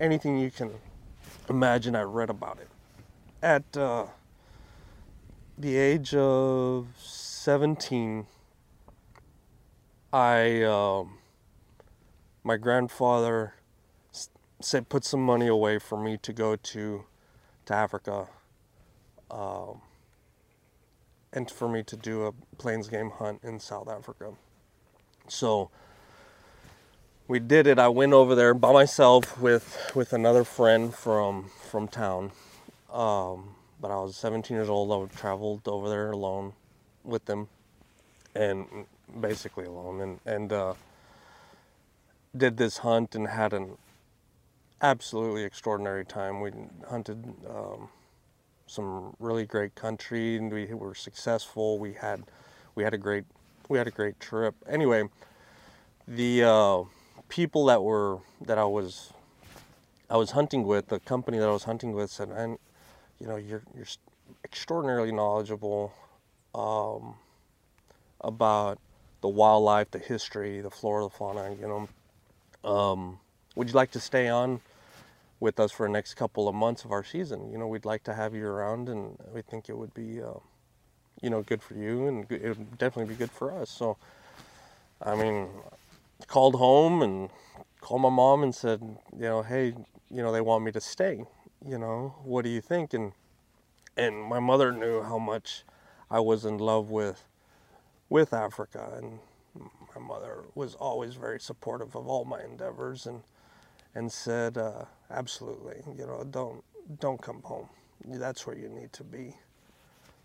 Anything 0.00 0.38
you 0.38 0.50
can 0.50 0.70
imagine, 1.50 1.94
I 1.94 2.00
read 2.00 2.30
about 2.30 2.58
it. 2.58 2.68
At 3.42 3.76
uh, 3.76 4.06
the 5.58 5.76
age 5.76 6.14
of 6.14 6.86
17, 6.96 8.26
I 10.14 10.62
um, 10.62 11.18
my 12.42 12.56
grandfather 12.56 13.52
said 14.60 14.88
put 14.88 15.04
some 15.04 15.20
money 15.20 15.46
away 15.46 15.78
for 15.78 16.02
me 16.02 16.16
to 16.22 16.32
go 16.32 16.56
to 16.56 17.04
to 17.66 17.74
Africa, 17.74 18.28
um, 19.30 19.82
and 21.34 21.50
for 21.50 21.68
me 21.68 21.82
to 21.82 21.96
do 21.96 22.24
a 22.24 22.32
plains 22.56 22.88
game 22.88 23.10
hunt 23.10 23.40
in 23.44 23.60
South 23.60 23.90
Africa. 23.90 24.32
So 25.28 25.70
we 27.28 27.38
did 27.38 27.66
it. 27.66 27.78
I 27.78 27.88
went 27.88 28.12
over 28.12 28.34
there 28.34 28.54
by 28.54 28.72
myself 28.72 29.40
with 29.40 29.92
with 29.94 30.12
another 30.12 30.44
friend 30.44 30.94
from 30.94 31.50
from 31.70 31.88
town. 31.88 32.32
Um, 32.92 33.54
but 33.80 33.90
I 33.90 33.96
was 33.96 34.16
17 34.16 34.56
years 34.56 34.68
old. 34.68 35.10
I 35.10 35.14
traveled 35.14 35.66
over 35.68 35.88
there 35.88 36.10
alone 36.10 36.54
with 37.04 37.24
them, 37.26 37.48
and 38.34 38.86
basically 39.20 39.64
alone, 39.64 40.00
and 40.00 40.20
and 40.24 40.52
uh, 40.52 40.74
did 42.36 42.56
this 42.56 42.78
hunt 42.78 43.14
and 43.14 43.26
had 43.28 43.52
an 43.52 43.76
absolutely 44.80 45.42
extraordinary 45.44 46.04
time. 46.04 46.40
We 46.40 46.52
hunted 46.88 47.24
um, 47.48 47.88
some 48.66 49.14
really 49.18 49.46
great 49.46 49.74
country, 49.74 50.36
and 50.36 50.52
we 50.52 50.66
were 50.66 50.94
successful. 50.94 51.78
We 51.78 51.94
had 51.94 52.24
we 52.74 52.84
had 52.84 52.94
a 52.94 52.98
great 52.98 53.24
we 53.68 53.78
had 53.78 53.86
a 53.86 53.90
great 53.90 54.20
trip. 54.20 54.54
Anyway, 54.68 55.08
the 56.06 56.44
uh, 56.44 56.82
people 57.28 57.66
that 57.66 57.82
were 57.82 58.18
that 58.40 58.58
I 58.58 58.64
was 58.64 59.12
I 60.08 60.16
was 60.16 60.30
hunting 60.32 60.64
with, 60.64 60.88
the 60.88 61.00
company 61.00 61.38
that 61.38 61.48
I 61.48 61.52
was 61.52 61.64
hunting 61.64 61.92
with 61.92 62.10
said, 62.10 62.28
"And 62.28 62.58
you 63.20 63.26
know, 63.26 63.36
you're 63.36 63.62
you're 63.74 63.86
extraordinarily 64.44 65.12
knowledgeable 65.12 65.92
um, 66.54 67.14
about 68.20 68.78
the 69.20 69.28
wildlife, 69.28 69.90
the 69.90 69.98
history, 69.98 70.60
the 70.60 70.70
flora, 70.70 71.04
the 71.04 71.10
fauna. 71.10 71.54
You 71.60 71.88
know, 72.64 72.70
um, 72.70 73.18
would 73.54 73.68
you 73.68 73.74
like 73.74 73.90
to 73.92 74.00
stay 74.00 74.28
on 74.28 74.60
with 75.40 75.58
us 75.60 75.72
for 75.72 75.86
the 75.86 75.92
next 75.92 76.14
couple 76.14 76.48
of 76.48 76.54
months 76.54 76.84
of 76.84 76.92
our 76.92 77.04
season? 77.04 77.50
You 77.50 77.58
know, 77.58 77.66
we'd 77.66 77.84
like 77.84 78.04
to 78.04 78.14
have 78.14 78.34
you 78.34 78.46
around, 78.46 78.88
and 78.88 79.18
we 79.34 79.42
think 79.42 79.68
it 79.68 79.76
would 79.76 79.94
be, 79.94 80.22
uh, 80.22 80.34
you 81.26 81.30
know, 81.30 81.42
good 81.42 81.60
for 81.60 81.74
you, 81.74 82.06
and 82.06 82.30
it 82.30 82.56
would 82.56 82.78
definitely 82.78 83.12
be 83.12 83.18
good 83.18 83.32
for 83.32 83.50
us. 83.50 83.68
So, 83.68 83.96
I 85.02 85.16
mean, 85.16 85.48
called 86.28 86.54
home 86.54 87.02
and 87.02 87.30
called 87.80 88.02
my 88.02 88.10
mom 88.10 88.44
and 88.44 88.54
said, 88.54 88.80
you 88.80 89.22
know, 89.22 89.42
hey, 89.42 89.74
you 90.08 90.22
know, 90.22 90.30
they 90.30 90.40
want 90.40 90.62
me 90.62 90.70
to 90.70 90.80
stay. 90.80 91.24
You 91.66 91.78
know, 91.78 92.14
what 92.22 92.42
do 92.44 92.48
you 92.48 92.60
think? 92.60 92.94
And 92.94 93.10
and 93.96 94.22
my 94.22 94.38
mother 94.38 94.70
knew 94.70 95.02
how 95.02 95.18
much 95.18 95.64
I 96.12 96.20
was 96.20 96.44
in 96.44 96.58
love 96.58 96.90
with 96.90 97.26
with 98.08 98.32
Africa, 98.32 98.92
and 98.96 99.18
my 99.96 100.00
mother 100.00 100.44
was 100.54 100.76
always 100.76 101.16
very 101.16 101.40
supportive 101.40 101.96
of 101.96 102.06
all 102.06 102.24
my 102.24 102.40
endeavors, 102.44 103.04
and 103.04 103.24
and 103.96 104.12
said, 104.12 104.56
uh, 104.56 104.84
absolutely, 105.10 105.82
you 105.98 106.06
know, 106.06 106.22
don't 106.30 106.62
don't 107.00 107.20
come 107.20 107.42
home. 107.42 107.68
That's 108.06 108.46
where 108.46 108.56
you 108.56 108.68
need 108.68 108.92
to 108.92 109.02
be. 109.02 109.34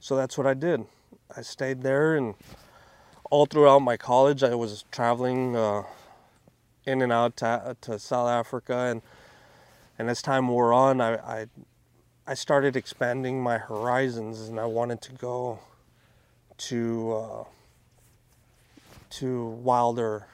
So 0.01 0.15
that's 0.15 0.35
what 0.35 0.47
I 0.47 0.55
did. 0.55 0.83
I 1.37 1.43
stayed 1.43 1.83
there, 1.83 2.15
and 2.15 2.33
all 3.29 3.45
throughout 3.45 3.83
my 3.83 3.97
college, 3.97 4.41
I 4.41 4.55
was 4.55 4.83
traveling 4.91 5.55
uh, 5.55 5.83
in 6.87 7.03
and 7.03 7.11
out 7.13 7.37
to, 7.37 7.77
to 7.81 7.99
South 7.99 8.27
Africa, 8.27 8.75
and 8.75 9.03
and 9.99 10.09
as 10.09 10.23
time 10.23 10.47
wore 10.47 10.73
on, 10.73 11.01
I, 11.01 11.17
I, 11.17 11.45
I 12.25 12.33
started 12.33 12.75
expanding 12.75 13.43
my 13.43 13.59
horizons, 13.59 14.49
and 14.49 14.59
I 14.59 14.65
wanted 14.65 15.01
to 15.03 15.11
go 15.11 15.59
to 16.57 17.13
uh, 17.13 17.43
to 19.11 19.45
wilder 19.45 20.25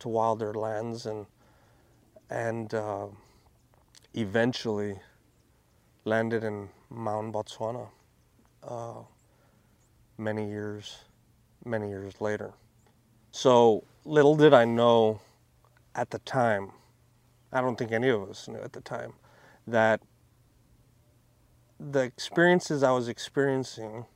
to 0.00 0.08
wilder 0.08 0.52
lands, 0.54 1.06
and 1.06 1.26
and 2.30 2.74
uh, 2.74 3.06
eventually 4.14 4.98
landed 6.04 6.42
in 6.42 6.70
Maun 6.90 7.32
Botswana. 7.32 7.90
Uh, 8.66 9.02
many 10.16 10.48
years, 10.48 11.04
many 11.64 11.88
years 11.88 12.20
later. 12.20 12.52
So 13.30 13.84
little 14.04 14.36
did 14.36 14.54
I 14.54 14.64
know 14.64 15.20
at 15.94 16.10
the 16.10 16.18
time 16.20 16.70
I 17.52 17.60
don't 17.60 17.76
think 17.76 17.92
any 17.92 18.08
of 18.08 18.28
us 18.28 18.48
knew 18.48 18.60
at 18.60 18.72
the 18.72 18.80
time 18.80 19.14
that 19.66 20.00
the 21.78 22.00
experiences 22.00 22.82
I 22.82 22.90
was 22.92 23.08
experiencing 23.08 24.06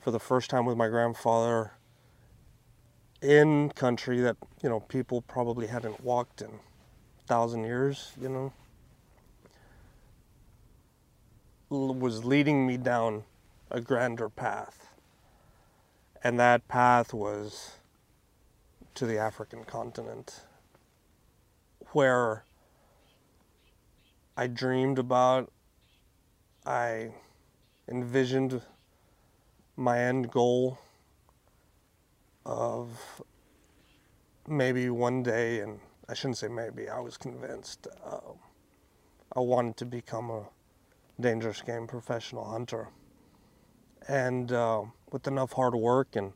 for 0.00 0.10
the 0.10 0.20
first 0.20 0.50
time 0.50 0.64
with 0.64 0.76
my 0.76 0.88
grandfather 0.88 1.72
in 3.20 3.70
country 3.70 4.20
that 4.20 4.36
you 4.62 4.68
know 4.68 4.80
people 4.80 5.22
probably 5.22 5.66
hadn't 5.66 6.00
walked 6.02 6.40
in 6.40 6.48
a 6.48 7.26
thousand 7.26 7.64
years 7.64 8.12
you 8.20 8.28
know 8.28 8.52
was 11.70 12.24
leading 12.24 12.66
me 12.66 12.76
down 12.76 13.24
a 13.70 13.80
grander 13.80 14.28
path 14.28 14.94
and 16.22 16.38
that 16.38 16.66
path 16.68 17.12
was 17.12 17.72
to 18.94 19.06
the 19.06 19.18
african 19.18 19.64
continent 19.64 20.42
where 21.92 22.44
I 24.38 24.46
dreamed 24.46 25.00
about, 25.00 25.50
I 26.64 27.12
envisioned 27.88 28.62
my 29.76 29.98
end 29.98 30.30
goal 30.30 30.78
of 32.46 33.20
maybe 34.46 34.90
one 34.90 35.24
day, 35.24 35.58
and 35.58 35.80
I 36.08 36.14
shouldn't 36.14 36.36
say 36.38 36.46
maybe, 36.46 36.88
I 36.88 37.00
was 37.00 37.16
convinced 37.16 37.88
uh, 38.04 38.20
I 39.34 39.40
wanted 39.40 39.76
to 39.78 39.84
become 39.84 40.30
a 40.30 40.44
dangerous 41.20 41.60
game 41.60 41.88
professional 41.88 42.44
hunter. 42.44 42.90
And 44.08 44.50
uh, 44.50 44.84
with 45.12 45.26
enough 45.26 45.52
hard 45.52 45.74
work 45.74 46.16
and 46.16 46.32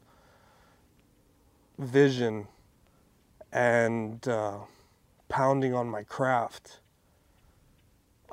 vision 1.79 2.47
and 3.51 4.27
uh, 4.29 4.59
pounding 5.31 5.75
on 5.75 5.89
my 5.89 6.03
craft, 6.03 6.81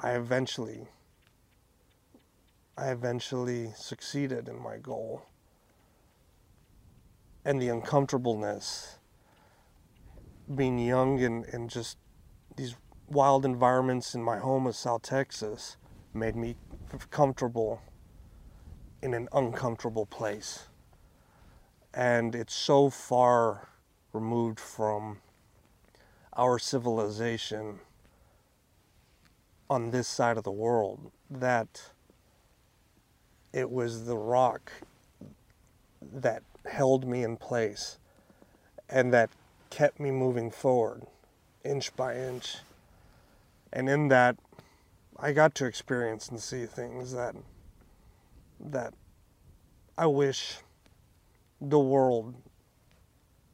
I 0.03 0.11
eventually 0.11 0.87
I 2.77 2.91
eventually 2.91 3.73
succeeded 3.75 4.47
in 4.47 4.61
my 4.61 4.77
goal. 4.77 5.23
And 7.43 7.61
the 7.61 7.69
uncomfortableness 7.69 8.99
being 10.53 10.79
young 10.79 11.21
and, 11.21 11.45
and 11.45 11.69
just 11.69 11.97
these 12.55 12.75
wild 13.09 13.43
environments 13.45 14.15
in 14.15 14.23
my 14.23 14.37
home 14.37 14.67
of 14.67 14.75
South 14.75 15.01
Texas 15.01 15.77
made 16.13 16.35
me 16.35 16.55
comfortable 17.11 17.81
in 19.01 19.13
an 19.13 19.27
uncomfortable 19.33 20.05
place. 20.05 20.67
And 21.93 22.35
it's 22.35 22.53
so 22.53 22.89
far 22.89 23.69
removed 24.13 24.59
from 24.59 25.19
our 26.35 26.59
civilization 26.59 27.79
on 29.69 29.91
this 29.91 30.07
side 30.07 30.37
of 30.37 30.43
the 30.43 30.51
world 30.51 31.11
that 31.29 31.91
it 33.53 33.69
was 33.69 34.05
the 34.05 34.17
rock 34.17 34.71
that 36.01 36.43
held 36.65 37.07
me 37.07 37.23
in 37.23 37.37
place 37.37 37.97
and 38.89 39.13
that 39.13 39.29
kept 39.69 39.99
me 39.99 40.11
moving 40.11 40.49
forward 40.49 41.03
inch 41.63 41.95
by 41.95 42.15
inch. 42.15 42.57
And 43.71 43.89
in 43.89 44.07
that, 44.07 44.37
I 45.17 45.33
got 45.33 45.53
to 45.55 45.65
experience 45.65 46.29
and 46.29 46.39
see 46.39 46.65
things 46.65 47.11
that 47.11 47.35
that 48.59 48.93
I 49.97 50.05
wish 50.05 50.59
the 51.61 51.79
world 51.79 52.35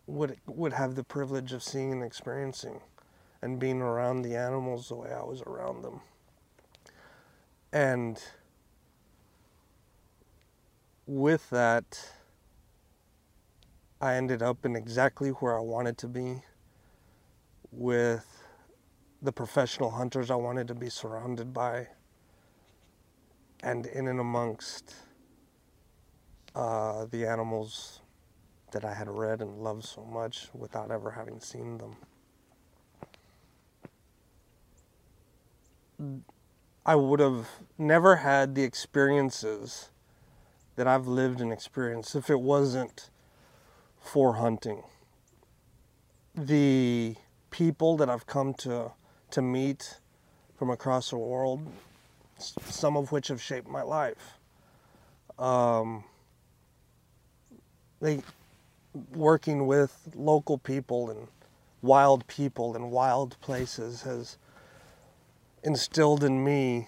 would 0.08 0.38
would 0.46 0.74
have 0.74 0.96
the 0.96 1.04
privilege 1.04 1.54
of 1.54 1.64
seeing 1.64 1.92
and 1.92 2.04
experiencing 2.04 2.80
and 3.42 3.60
being 3.60 3.82
around 3.82 4.22
the 4.22 4.36
animals 4.36 4.90
the 4.90 4.96
way 4.96 5.12
I 5.12 5.24
was 5.24 5.42
around 5.42 5.82
them. 5.82 6.02
And 7.74 8.22
with 11.06 11.50
that, 11.50 12.12
I 14.00 14.16
ended 14.16 14.42
up 14.42 14.66
in 14.66 14.76
exactly 14.76 15.30
where 15.30 15.58
I 15.58 15.62
wanted 15.62 15.98
to 16.00 16.08
be 16.08 16.44
with 17.72 18.26
the 19.22 19.32
professional 19.32 19.92
hunters 19.92 20.30
I 20.30 20.36
wanted 20.36 20.68
to 20.68 20.76
be 20.76 20.90
surrounded 20.90 21.54
by 21.54 21.88
and 23.64 23.86
in 23.88 24.08
and 24.08 24.20
amongst 24.20 24.96
uh, 26.56 27.06
the 27.06 27.26
animals 27.26 28.02
that 28.72 28.86
I 28.86 28.94
had 28.94 29.08
read 29.08 29.42
and 29.42 29.60
loved 29.60 29.86
so 29.86 30.04
much 30.04 30.50
without 30.54 30.92
ever 30.92 31.12
having 31.12 31.40
seen 31.40 31.78
them. 31.78 31.96
I 36.86 36.96
would 36.96 37.20
have 37.20 37.48
never 37.78 38.18
had 38.18 38.54
the 38.54 38.64
experiences 38.64 39.90
that 40.76 40.88
I've 40.88 41.08
lived 41.08 41.42
and 41.42 41.52
experienced 41.52 42.16
if 42.16 42.30
it 42.30 42.40
wasn't 42.40 43.10
for 44.00 44.36
hunting. 44.36 44.84
The 46.36 47.16
people 47.50 47.98
that 47.98 48.10
I've 48.10 48.28
come 48.28 48.54
to 48.56 48.92
to 49.32 49.42
meet 49.42 50.00
from 50.58 50.70
across 50.70 51.10
the 51.10 51.18
world, 51.18 51.66
some 52.38 52.98
of 52.98 53.12
which 53.12 53.28
have 53.30 53.42
shaped 53.42 53.68
my 53.68 53.82
life. 53.82 54.38
Um, 55.38 56.04
they 58.02 58.22
working 59.14 59.68
with 59.68 60.10
local 60.16 60.58
people 60.58 61.10
and 61.10 61.28
wild 61.82 62.26
people 62.28 62.76
in 62.76 62.90
wild 62.92 63.40
places 63.42 64.04
has 64.04 64.38
instilled 65.64 66.24
in 66.24 66.44
me 66.44 66.88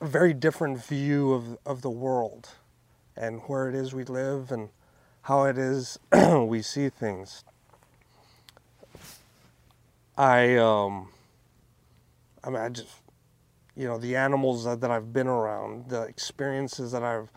a 0.00 0.06
very 0.06 0.32
different 0.32 0.82
view 0.84 1.32
of, 1.32 1.58
of 1.66 1.82
the 1.82 1.90
world 1.90 2.50
and 3.16 3.40
where 3.46 3.68
it 3.68 3.74
is 3.74 3.94
we 3.94 4.04
live 4.04 4.50
and 4.50 4.68
how 5.22 5.44
it 5.44 5.58
is 5.58 5.98
we 6.38 6.62
see 6.62 6.88
things. 6.88 7.44
I, 10.16 10.56
um, 10.56 11.08
I 12.42 12.50
mean, 12.50 12.60
I 12.60 12.68
just, 12.68 12.88
you 13.76 13.86
know, 13.86 13.98
the 13.98 14.16
animals 14.16 14.64
that, 14.64 14.80
that 14.80 14.90
I've 14.90 15.12
been 15.12 15.26
around, 15.26 15.88
the 15.88 16.02
experiences 16.02 16.92
that 16.92 17.02
I've, 17.02 17.30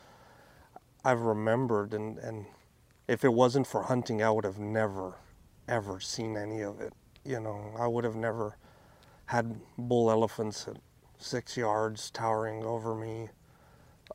I've 1.03 1.21
remembered, 1.21 1.93
and, 1.93 2.17
and 2.19 2.45
if 3.07 3.23
it 3.23 3.33
wasn't 3.33 3.67
for 3.67 3.83
hunting, 3.83 4.21
I 4.21 4.29
would 4.29 4.45
have 4.45 4.59
never, 4.59 5.15
ever 5.67 5.99
seen 5.99 6.37
any 6.37 6.61
of 6.61 6.79
it. 6.79 6.93
You 7.25 7.39
know, 7.39 7.73
I 7.77 7.87
would 7.87 8.03
have 8.03 8.15
never 8.15 8.57
had 9.25 9.59
bull 9.77 10.09
elephants 10.11 10.67
at 10.67 10.77
six 11.17 11.57
yards 11.57 12.11
towering 12.11 12.63
over 12.63 12.95
me. 12.95 13.29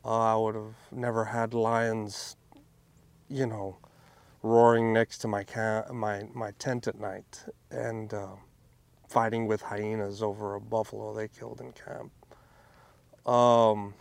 Uh, 0.05 0.35
I 0.35 0.37
would 0.37 0.55
have 0.55 0.75
never 0.91 1.27
had 1.27 1.55
lions, 1.55 2.37
you 3.29 3.47
know, 3.47 3.79
roaring 4.43 4.93
next 4.93 5.19
to 5.19 5.29
my 5.29 5.45
ca- 5.45 5.85
my 5.93 6.25
my 6.35 6.51
tent 6.59 6.87
at 6.87 6.99
night 6.99 7.45
and 7.71 8.13
uh, 8.13 8.35
fighting 9.13 9.47
with 9.47 9.61
hyenas 9.61 10.23
over 10.23 10.55
a 10.55 10.61
buffalo 10.61 11.15
they 11.15 11.29
killed 11.29 11.61
in 11.61 11.71
camp. 11.73 12.11
Um, 13.27 13.93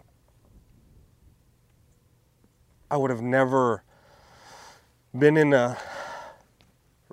I 2.89 2.95
would 2.95 3.09
have 3.09 3.21
never 3.21 3.83
been 5.17 5.35
in 5.35 5.51
a 5.51 5.77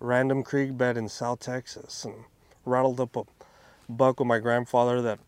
random 0.01 0.45
creek 0.45 0.79
bed 0.79 0.97
in 0.97 1.09
South 1.09 1.41
Texas 1.41 2.05
and 2.05 2.15
rattled 2.65 3.01
up 3.01 3.17
a 3.17 3.25
buck 3.89 4.21
with 4.21 4.29
my 4.29 4.39
grandfather 4.39 5.03
that 5.03 5.19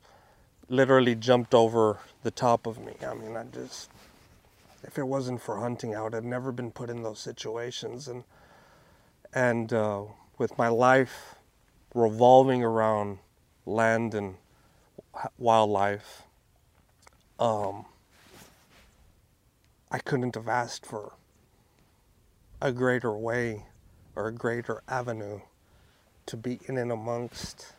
literally 0.69 1.17
jumped 1.17 1.53
over 1.53 1.99
the 2.23 2.31
top 2.31 2.69
of 2.69 2.79
me. 2.79 2.95
I 3.05 3.15
mean, 3.15 3.37
I 3.37 3.43
just, 3.53 3.91
if 4.85 4.97
it 4.97 5.09
wasn't 5.09 5.43
for 5.43 5.59
hunting, 5.59 5.97
I 5.97 6.03
would 6.03 6.13
have 6.13 6.25
never 6.25 6.53
been 6.53 6.71
put 6.71 6.89
in 6.89 7.03
those 7.03 7.19
situations. 7.19 8.07
And, 8.07 8.23
and 9.35 9.73
uh, 9.73 10.05
with 10.39 10.57
my 10.57 10.69
life 10.69 11.35
revolving 11.95 12.63
around 12.63 13.19
land 13.67 14.15
and 14.15 14.37
wildlife, 15.39 16.23
um, 17.39 17.87
I 19.91 19.99
couldn't 19.99 20.35
have 20.35 20.49
asked 20.49 20.87
for 20.87 21.15
a 22.61 22.73
greater 22.73 23.13
way 23.13 23.65
or 24.15 24.29
a 24.29 24.33
greater 24.33 24.83
avenue 24.89 25.41
to 26.27 26.37
be 26.37 26.61
in 26.67 26.77
and 26.77 26.93
amongst 26.93 27.73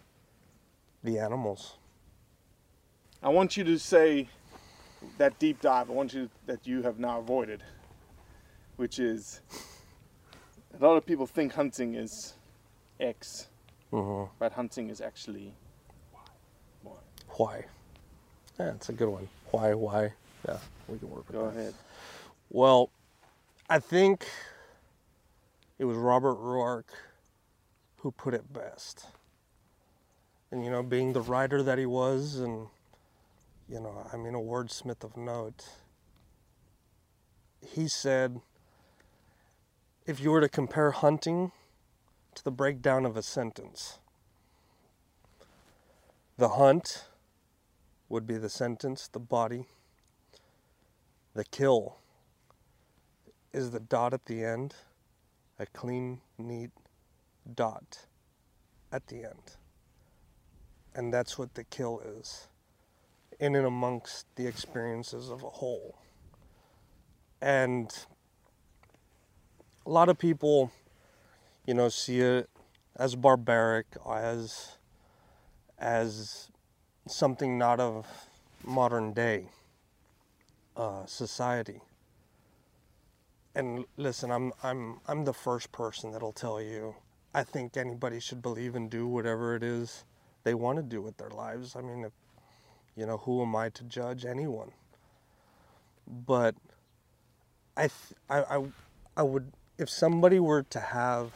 the 1.04 1.20
animals. 1.20 1.78
I 3.24 3.30
want 3.30 3.56
you 3.56 3.64
to 3.64 3.78
say 3.78 4.28
that 5.18 5.38
deep 5.40 5.62
dive. 5.62 5.90
I 5.90 5.94
want 5.94 6.14
you 6.14 6.30
that 6.48 6.66
you 6.66 6.82
have 6.82 7.00
now 7.00 7.20
avoided, 7.20 7.64
which 8.76 9.00
is 9.00 9.42
a 10.78 10.84
lot 10.84 10.96
of 10.96 11.06
people 11.06 11.28
think 11.28 11.54
hunting 11.54 11.96
is 11.96 12.34
X, 13.00 13.48
Mhm. 13.92 14.30
but 14.40 14.54
hunting 14.54 14.90
is 14.90 15.02
actually 15.02 15.54
Why? 16.84 16.96
Why? 17.30 17.66
Yeah, 18.60 18.74
it's 18.76 18.90
a 18.90 18.94
good 18.94 19.10
one. 19.10 19.30
Why? 19.52 19.74
Why? 19.74 20.14
Yeah, 20.48 20.60
we 20.88 20.98
can 20.98 21.10
work 21.10 21.28
with 21.28 21.36
Go 21.36 21.50
that. 21.50 21.58
ahead. 21.58 21.74
Well, 22.50 22.90
I 23.70 23.80
think 23.80 24.28
it 25.78 25.86
was 25.86 25.98
Robert 25.98 26.36
Ruark 26.38 26.86
who 27.98 28.12
put 28.12 28.34
it 28.34 28.52
best. 28.52 29.06
And 30.52 30.64
you 30.66 30.72
know, 30.72 30.84
being 30.84 31.14
the 31.14 31.22
writer 31.22 31.62
that 31.64 31.78
he 31.78 31.86
was, 31.86 32.36
and 32.36 32.68
you 33.70 33.80
know, 33.80 34.08
I 34.12 34.18
mean, 34.18 34.36
a 34.36 34.40
wordsmith 34.40 35.04
of 35.04 35.16
note, 35.16 35.66
he 37.66 37.88
said, 37.88 38.42
if 40.06 40.20
you 40.20 40.32
were 40.32 40.42
to 40.42 40.50
compare 40.50 40.92
hunting 40.92 41.52
to 42.36 42.44
the 42.44 42.52
breakdown 42.52 43.06
of 43.06 43.18
a 43.18 43.22
sentence, 43.22 44.00
the 46.38 46.50
hunt 46.50 47.06
would 48.10 48.28
be 48.28 48.38
the 48.38 48.50
sentence, 48.50 49.08
the 49.08 49.20
body. 49.20 49.66
The 51.34 51.46
kill 51.46 51.98
is 53.54 53.72
the 53.72 53.80
dot 53.80 54.14
at 54.14 54.26
the 54.26 54.44
end, 54.44 54.76
a 55.60 55.66
clean, 55.66 56.22
neat 56.38 56.72
dot 57.56 58.00
at 58.92 59.08
the 59.08 59.24
end. 59.24 59.56
And 60.94 61.14
that's 61.14 61.38
what 61.38 61.54
the 61.54 61.64
kill 61.64 62.02
is, 62.02 62.48
in 63.40 63.56
and 63.56 63.66
amongst 63.66 64.26
the 64.36 64.46
experiences 64.46 65.30
of 65.30 65.44
a 65.44 65.50
whole. 65.50 65.96
And 67.42 67.90
a 69.86 69.90
lot 69.90 70.10
of 70.10 70.18
people, 70.18 70.72
you 71.72 71.76
know, 71.76 71.88
see 71.88 72.20
it 72.20 72.50
as 72.98 73.16
barbaric, 73.16 73.86
as 74.06 74.72
as 75.80 76.50
something 77.08 77.58
not 77.58 77.80
of 77.80 78.06
modern 78.66 79.14
day 79.14 79.46
uh, 80.76 81.06
society. 81.06 81.80
And 83.56 83.86
listen, 83.96 84.32
I'm 84.32 84.52
I'm 84.62 85.00
I'm 85.08 85.24
the 85.24 85.32
first 85.32 85.72
person 85.72 86.12
that'll 86.12 86.34
tell 86.34 86.62
you 86.62 86.96
I 87.34 87.44
think 87.44 87.78
anybody 87.78 88.20
should 88.20 88.42
believe 88.42 88.76
and 88.76 88.90
do 88.90 89.08
whatever 89.08 89.56
it 89.56 89.64
is 89.64 90.04
they 90.44 90.54
want 90.54 90.78
to 90.78 90.84
do 90.84 91.02
with 91.02 91.16
their 91.16 91.30
lives. 91.30 91.78
I 91.78 91.82
mean, 91.82 92.04
if, 92.04 92.12
you 92.98 93.06
know, 93.06 93.16
who 93.16 93.42
am 93.42 93.56
I 93.56 93.70
to 93.70 93.86
judge 93.86 94.26
anyone? 94.26 94.74
But 96.06 96.54
I, 97.78 97.84
th- 97.84 98.20
I, 98.30 98.58
I, 98.58 98.66
I 99.16 99.24
would, 99.24 99.54
if 99.78 99.90
somebody 99.90 100.38
were 100.38 100.64
to 100.64 100.80
have 100.82 101.32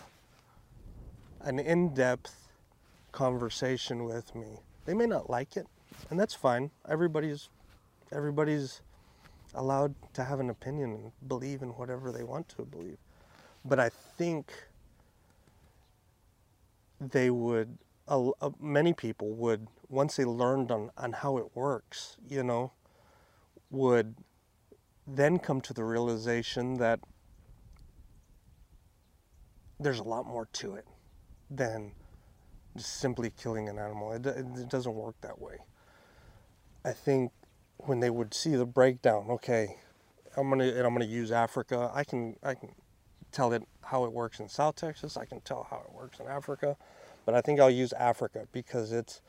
an 1.46 1.60
in-depth 1.60 2.50
conversation 3.12 4.04
with 4.04 4.36
me, 4.36 4.60
they 4.86 4.94
may 4.94 5.06
not 5.06 5.30
like 5.30 5.56
it, 5.56 5.68
and 6.10 6.20
that's 6.20 6.34
fine. 6.34 6.72
Everybody's, 6.90 7.50
everybody's 8.12 8.82
allowed 9.54 9.94
to 10.14 10.24
have 10.24 10.40
an 10.40 10.50
opinion 10.50 10.92
and 10.92 11.12
believe 11.28 11.62
in 11.62 11.70
whatever 11.70 12.12
they 12.12 12.24
want 12.24 12.50
to 12.50 12.64
believe. 12.64 12.98
But 13.64 13.80
I 13.80 13.90
think 13.90 14.52
they 17.00 17.30
would, 17.30 17.78
uh, 18.08 18.32
many 18.60 18.94
people 18.94 19.32
would, 19.36 19.68
once 19.88 20.16
they 20.16 20.26
learned 20.26 20.72
on, 20.72 20.90
on 20.98 21.14
how 21.14 21.38
it 21.38 21.46
works, 21.54 22.18
you 22.28 22.44
know, 22.44 22.72
would 23.70 24.16
then 25.08 25.38
come 25.38 25.62
to 25.62 25.74
the 25.74 25.84
realization 25.84 26.76
that 26.76 27.00
there's 29.80 30.00
a 30.00 30.04
lot 30.04 30.26
more 30.26 30.48
to 30.54 30.74
it 30.74 30.88
than 31.50 31.92
just 32.76 32.98
simply 32.98 33.32
killing 33.42 33.70
an 33.70 33.78
animal. 33.78 34.12
It, 34.14 34.26
it, 34.26 34.70
doesn't 34.70 34.94
work 34.94 35.16
that 35.22 35.40
way. 35.40 35.58
I 36.84 36.92
think 36.92 37.32
when 37.78 38.00
they 38.00 38.10
would 38.10 38.34
see 38.34 38.56
the 38.56 38.66
breakdown, 38.66 39.28
okay, 39.30 39.78
I'm 40.38 40.50
gonna 40.50 40.66
and 40.66 40.86
I'm 40.86 40.94
gonna 40.94 41.06
use 41.06 41.32
Africa. 41.32 41.92
I 41.94 42.04
can 42.04 42.36
I 42.44 42.54
can 42.54 42.70
tell 43.32 43.54
it 43.54 43.64
how 43.84 44.06
it 44.06 44.12
works 44.12 44.40
in 44.40 44.50
South 44.50 44.76
Texas. 44.76 45.18
I 45.18 45.26
can 45.26 45.42
tell 45.42 45.68
how 45.70 45.78
it 45.88 45.94
works 45.94 46.20
in 46.20 46.28
Africa, 46.28 46.76
but 47.26 47.36
I 47.36 47.42
think 47.42 47.60
I'll 47.60 47.70
use 47.70 47.94
Africa 47.94 48.48
because 48.52 48.92
it's 48.92 49.22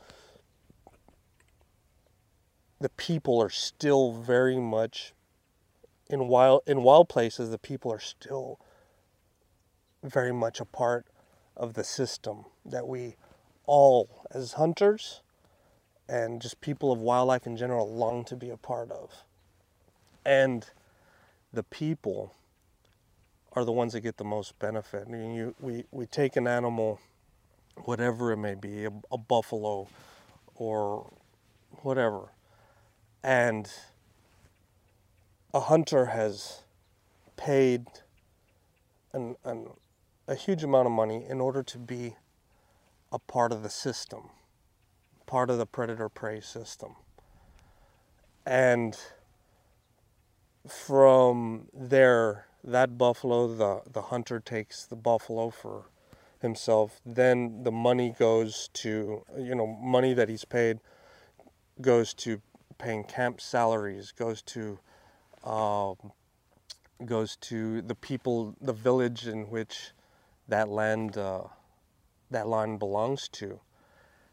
the 2.81 2.89
people 2.91 3.41
are 3.41 3.51
still 3.51 4.13
very 4.13 4.59
much 4.59 5.15
in 6.09 6.29
wild 6.29 6.63
in 6.67 6.83
wild 6.83 7.09
places. 7.09 7.51
The 7.51 7.59
people 7.59 7.93
are 7.93 8.01
still 8.01 8.61
very 10.03 10.33
much 10.33 10.61
a 10.61 10.65
part 10.65 11.07
of 11.57 11.75
the 11.75 11.85
system 11.85 12.45
that 12.65 12.87
we 12.87 13.17
all, 13.67 14.27
as 14.31 14.55
hunters 14.55 15.23
and 16.09 16.41
just 16.41 16.61
people 16.61 16.93
of 16.93 17.01
wildlife 17.01 17.47
in 17.47 17.57
general, 17.57 17.93
long 17.93 18.25
to 18.25 18.37
be 18.37 18.51
a 18.51 18.57
part 18.57 18.91
of. 18.91 19.25
And 20.25 20.69
the 21.53 21.63
people 21.63 22.35
are 23.53 23.65
the 23.65 23.73
ones 23.73 23.95
that 23.95 24.01
get 24.01 24.19
the 24.19 24.25
most 24.25 24.59
benefit. 24.59 25.05
I 25.09 25.11
mean, 25.11 25.35
you, 25.35 25.55
we, 25.61 25.85
we 25.91 26.07
take 26.07 26.37
an 26.37 26.47
animal, 26.47 27.01
whatever 27.85 28.33
it 28.33 28.37
may 28.37 28.55
be, 28.55 28.85
a, 28.85 28.93
a 29.11 29.19
buffalo 29.19 29.89
or 30.55 31.11
whatever, 31.83 32.33
and 33.23 33.71
a 35.55 35.61
hunter 35.61 36.07
has 36.07 36.63
paid 37.37 37.87
an, 39.13 39.37
an, 39.45 39.69
a 40.29 40.35
huge 40.35 40.65
amount 40.65 40.87
of 40.87 40.93
money 40.93 41.25
in 41.29 41.41
order 41.41 41.63
to 41.63 41.79
be 41.79 42.17
a 43.13 43.19
part 43.19 43.53
of 43.53 43.63
the 43.63 43.71
system, 43.71 44.31
part 45.27 45.51
of 45.51 45.59
the 45.59 45.67
predator 45.67 46.09
prey 46.09 46.41
system. 46.41 46.97
And 48.45 48.97
from 50.69 51.69
there, 51.73 52.47
that 52.65 52.99
buffalo, 52.99 53.55
the, 53.55 53.83
the 53.91 54.03
hunter 54.03 54.41
takes 54.41 54.85
the 54.85 54.97
buffalo 54.97 55.51
for 55.51 55.87
himself. 56.41 57.01
Then 57.07 57.63
the 57.63 57.73
money 57.73 58.15
goes 58.19 58.69
to, 58.75 59.25
you 59.39 59.55
know, 59.55 59.67
money 59.67 60.15
that 60.15 60.29
he's 60.29 60.45
paid 60.45 60.81
goes 61.81 62.15
to 62.15 62.41
paying 62.79 63.05
camp 63.05 63.41
salaries, 63.41 64.13
goes 64.13 64.43
to, 64.43 64.79
um, 65.45 65.97
goes 67.05 67.37
to 67.37 67.83
the 67.83 67.95
people, 67.95 68.55
the 68.61 68.73
village 68.73 69.27
in 69.27 69.51
which 69.51 69.93
that 70.49 70.69
land, 70.69 71.17
uh, 71.17 71.45
that 72.31 72.47
land 72.47 72.79
belongs 72.79 73.29
to. 73.29 73.61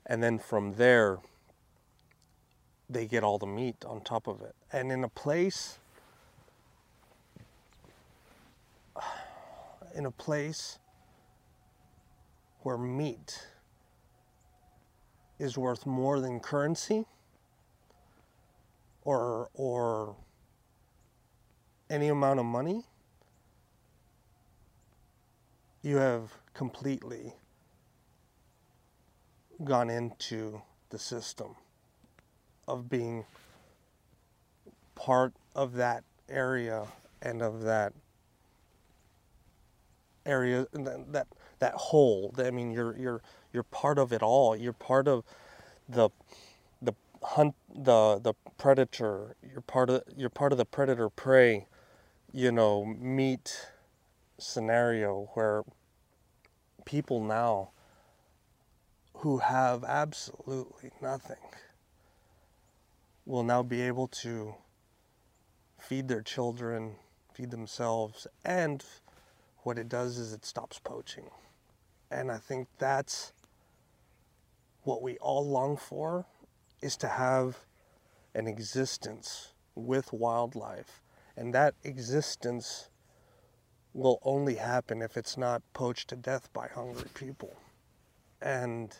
And 0.05 0.21
then 0.21 0.37
from 0.37 0.73
there, 0.73 1.19
they 2.89 3.05
get 3.05 3.23
all 3.23 3.37
the 3.37 3.47
meat 3.47 3.83
on 3.85 4.01
top 4.01 4.27
of 4.27 4.41
it. 4.41 4.55
And 4.71 4.91
in 4.91 5.03
a 5.03 5.09
place 5.09 5.79
in 9.95 10.05
a 10.05 10.11
place 10.11 10.79
where 12.61 12.77
meat 12.77 13.47
is 15.39 15.57
worth 15.57 15.85
more 15.85 16.19
than 16.19 16.39
currency 16.39 17.05
or 19.03 19.49
or 19.53 20.15
any 21.89 22.07
amount 22.07 22.39
of 22.39 22.45
money, 22.45 22.85
you 25.83 25.97
have 25.97 26.33
completely 26.53 27.33
gone 29.63 29.89
into 29.89 30.61
the 30.89 30.97
system 30.97 31.55
of 32.67 32.89
being 32.89 33.25
part 34.95 35.33
of 35.55 35.73
that 35.73 36.03
area 36.29 36.85
and 37.21 37.41
of 37.41 37.61
that 37.61 37.93
area 40.25 40.65
that 40.71 41.11
that, 41.11 41.27
that 41.59 41.73
whole 41.73 42.33
i 42.39 42.49
mean 42.49 42.71
you're 42.71 42.97
you're 42.97 43.21
you're 43.53 43.63
part 43.63 43.99
of 43.99 44.11
it 44.11 44.21
all. 44.23 44.55
You're 44.55 44.73
part 44.73 45.07
of 45.07 45.23
the 45.87 46.09
the 46.81 46.93
hunt 47.21 47.55
the 47.73 48.19
the 48.21 48.33
predator. 48.57 49.35
You're 49.49 49.61
part 49.61 49.89
of 49.89 50.03
you're 50.17 50.29
part 50.29 50.51
of 50.51 50.57
the 50.57 50.65
predator 50.65 51.07
prey 51.09 51.67
you 52.33 52.51
know 52.51 52.83
meat 52.83 53.67
scenario 54.45 55.29
where 55.33 55.63
people 56.85 57.23
now 57.23 57.69
who 59.15 59.37
have 59.37 59.83
absolutely 59.83 60.91
nothing 61.01 61.37
will 63.25 63.43
now 63.43 63.63
be 63.63 63.81
able 63.81 64.07
to 64.07 64.53
feed 65.79 66.07
their 66.07 66.21
children, 66.21 66.95
feed 67.33 67.51
themselves, 67.51 68.27
and 68.43 68.83
what 69.59 69.77
it 69.77 69.87
does 69.87 70.17
is 70.17 70.33
it 70.33 70.45
stops 70.45 70.79
poaching. 70.79 71.29
And 72.11 72.31
I 72.31 72.37
think 72.37 72.67
that's 72.77 73.33
what 74.83 75.01
we 75.01 75.17
all 75.17 75.47
long 75.47 75.77
for 75.77 76.25
is 76.81 76.97
to 76.97 77.07
have 77.07 77.59
an 78.35 78.47
existence 78.47 79.53
with 79.75 80.11
wildlife. 80.11 81.01
And 81.37 81.53
that 81.53 81.75
existence 81.83 82.89
will 83.93 84.19
only 84.23 84.55
happen 84.55 85.01
if 85.01 85.17
it's 85.17 85.37
not 85.37 85.61
poached 85.73 86.09
to 86.09 86.15
death 86.15 86.51
by 86.53 86.67
hungry 86.67 87.09
people. 87.13 87.55
And 88.41 88.95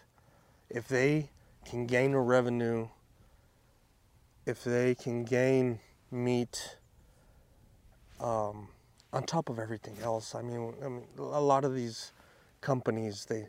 if 0.70 0.88
they 0.88 1.30
can 1.66 1.88
gain 1.88 2.14
a 2.14 2.22
revenue, 2.22 2.88
if 4.46 4.64
they 4.64 4.96
can 4.96 5.24
gain 5.24 5.80
meat 6.12 6.78
um, 8.20 8.68
on 9.12 9.24
top 9.24 9.50
of 9.50 9.60
everything 9.60 9.98
else, 10.02 10.36
I 10.36 10.42
mean, 10.42 10.74
I 10.84 10.88
mean, 10.88 11.06
a 11.18 11.42
lot 11.42 11.66
of 11.66 11.74
these 11.76 12.12
companies 12.62 13.26
they 13.26 13.48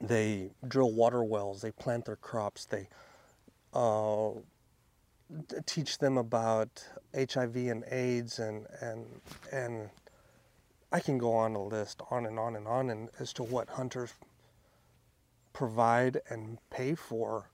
they 0.00 0.50
drill 0.66 0.92
water 0.92 1.22
wells, 1.22 1.62
they 1.62 1.70
plant 1.70 2.06
their 2.06 2.16
crops, 2.16 2.64
they 2.64 2.88
uh, 3.72 4.30
teach 5.66 5.98
them 5.98 6.18
about 6.18 6.84
HIV 7.14 7.56
and 7.56 7.84
AIDS 7.90 8.38
and 8.38 8.66
and 8.80 9.06
and 9.50 9.90
I 10.92 11.00
can 11.00 11.18
go 11.18 11.34
on 11.34 11.54
a 11.54 11.62
list 11.64 12.02
on 12.10 12.26
and 12.26 12.38
on 12.38 12.56
and 12.56 12.68
on 12.68 12.90
and 12.90 13.08
as 13.18 13.32
to 13.34 13.42
what 13.42 13.68
hunters 13.68 14.12
provide 15.52 16.20
and 16.28 16.58
pay 16.70 16.94
for 16.94 17.50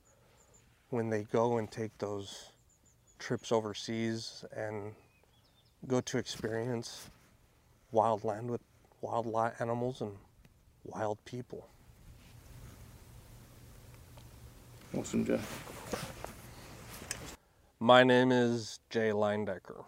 when 0.90 1.10
they 1.10 1.24
go 1.24 1.58
and 1.58 1.70
take 1.70 1.96
those 1.98 2.50
trips 3.18 3.52
overseas 3.52 4.44
and 4.56 4.94
go 5.86 6.00
to 6.00 6.18
experience 6.18 7.10
wild 7.92 8.24
land 8.24 8.50
with 8.50 8.60
wild 9.00 9.26
animals 9.60 10.00
and 10.00 10.12
wild 10.84 11.18
people. 11.24 11.68
Awesome, 14.96 15.24
Jay. 15.24 15.38
My 17.80 18.02
name 18.02 18.32
is 18.32 18.80
Jay 18.90 19.10
Leydendecker. 19.10 19.84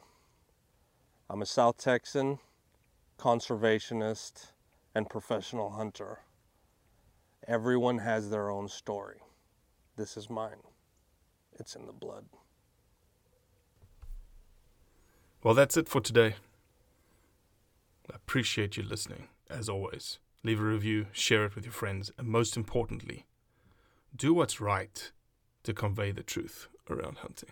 I'm 1.28 1.42
a 1.42 1.46
South 1.46 1.76
Texan, 1.76 2.38
conservationist, 3.18 4.52
and 4.94 5.10
professional 5.10 5.70
hunter. 5.70 6.20
Everyone 7.48 7.98
has 7.98 8.30
their 8.30 8.48
own 8.48 8.68
story. 8.68 9.16
This 9.96 10.16
is 10.16 10.30
mine. 10.30 10.62
It's 11.58 11.74
in 11.74 11.86
the 11.86 11.92
blood. 11.92 12.26
Well, 15.42 15.54
that's 15.54 15.76
it 15.76 15.88
for 15.88 16.00
today. 16.00 16.36
I 18.08 18.14
appreciate 18.14 18.76
you 18.76 18.84
listening, 18.84 19.26
as 19.50 19.68
always. 19.68 20.20
Leave 20.44 20.60
a 20.60 20.64
review, 20.64 21.06
share 21.10 21.46
it 21.46 21.56
with 21.56 21.64
your 21.64 21.72
friends, 21.72 22.12
and 22.16 22.28
most 22.28 22.56
importantly, 22.56 23.26
do 24.14 24.32
what's 24.32 24.60
right 24.60 25.10
to 25.64 25.74
convey 25.74 26.12
the 26.12 26.22
truth 26.22 26.68
around 26.88 27.18
hunting. 27.18 27.50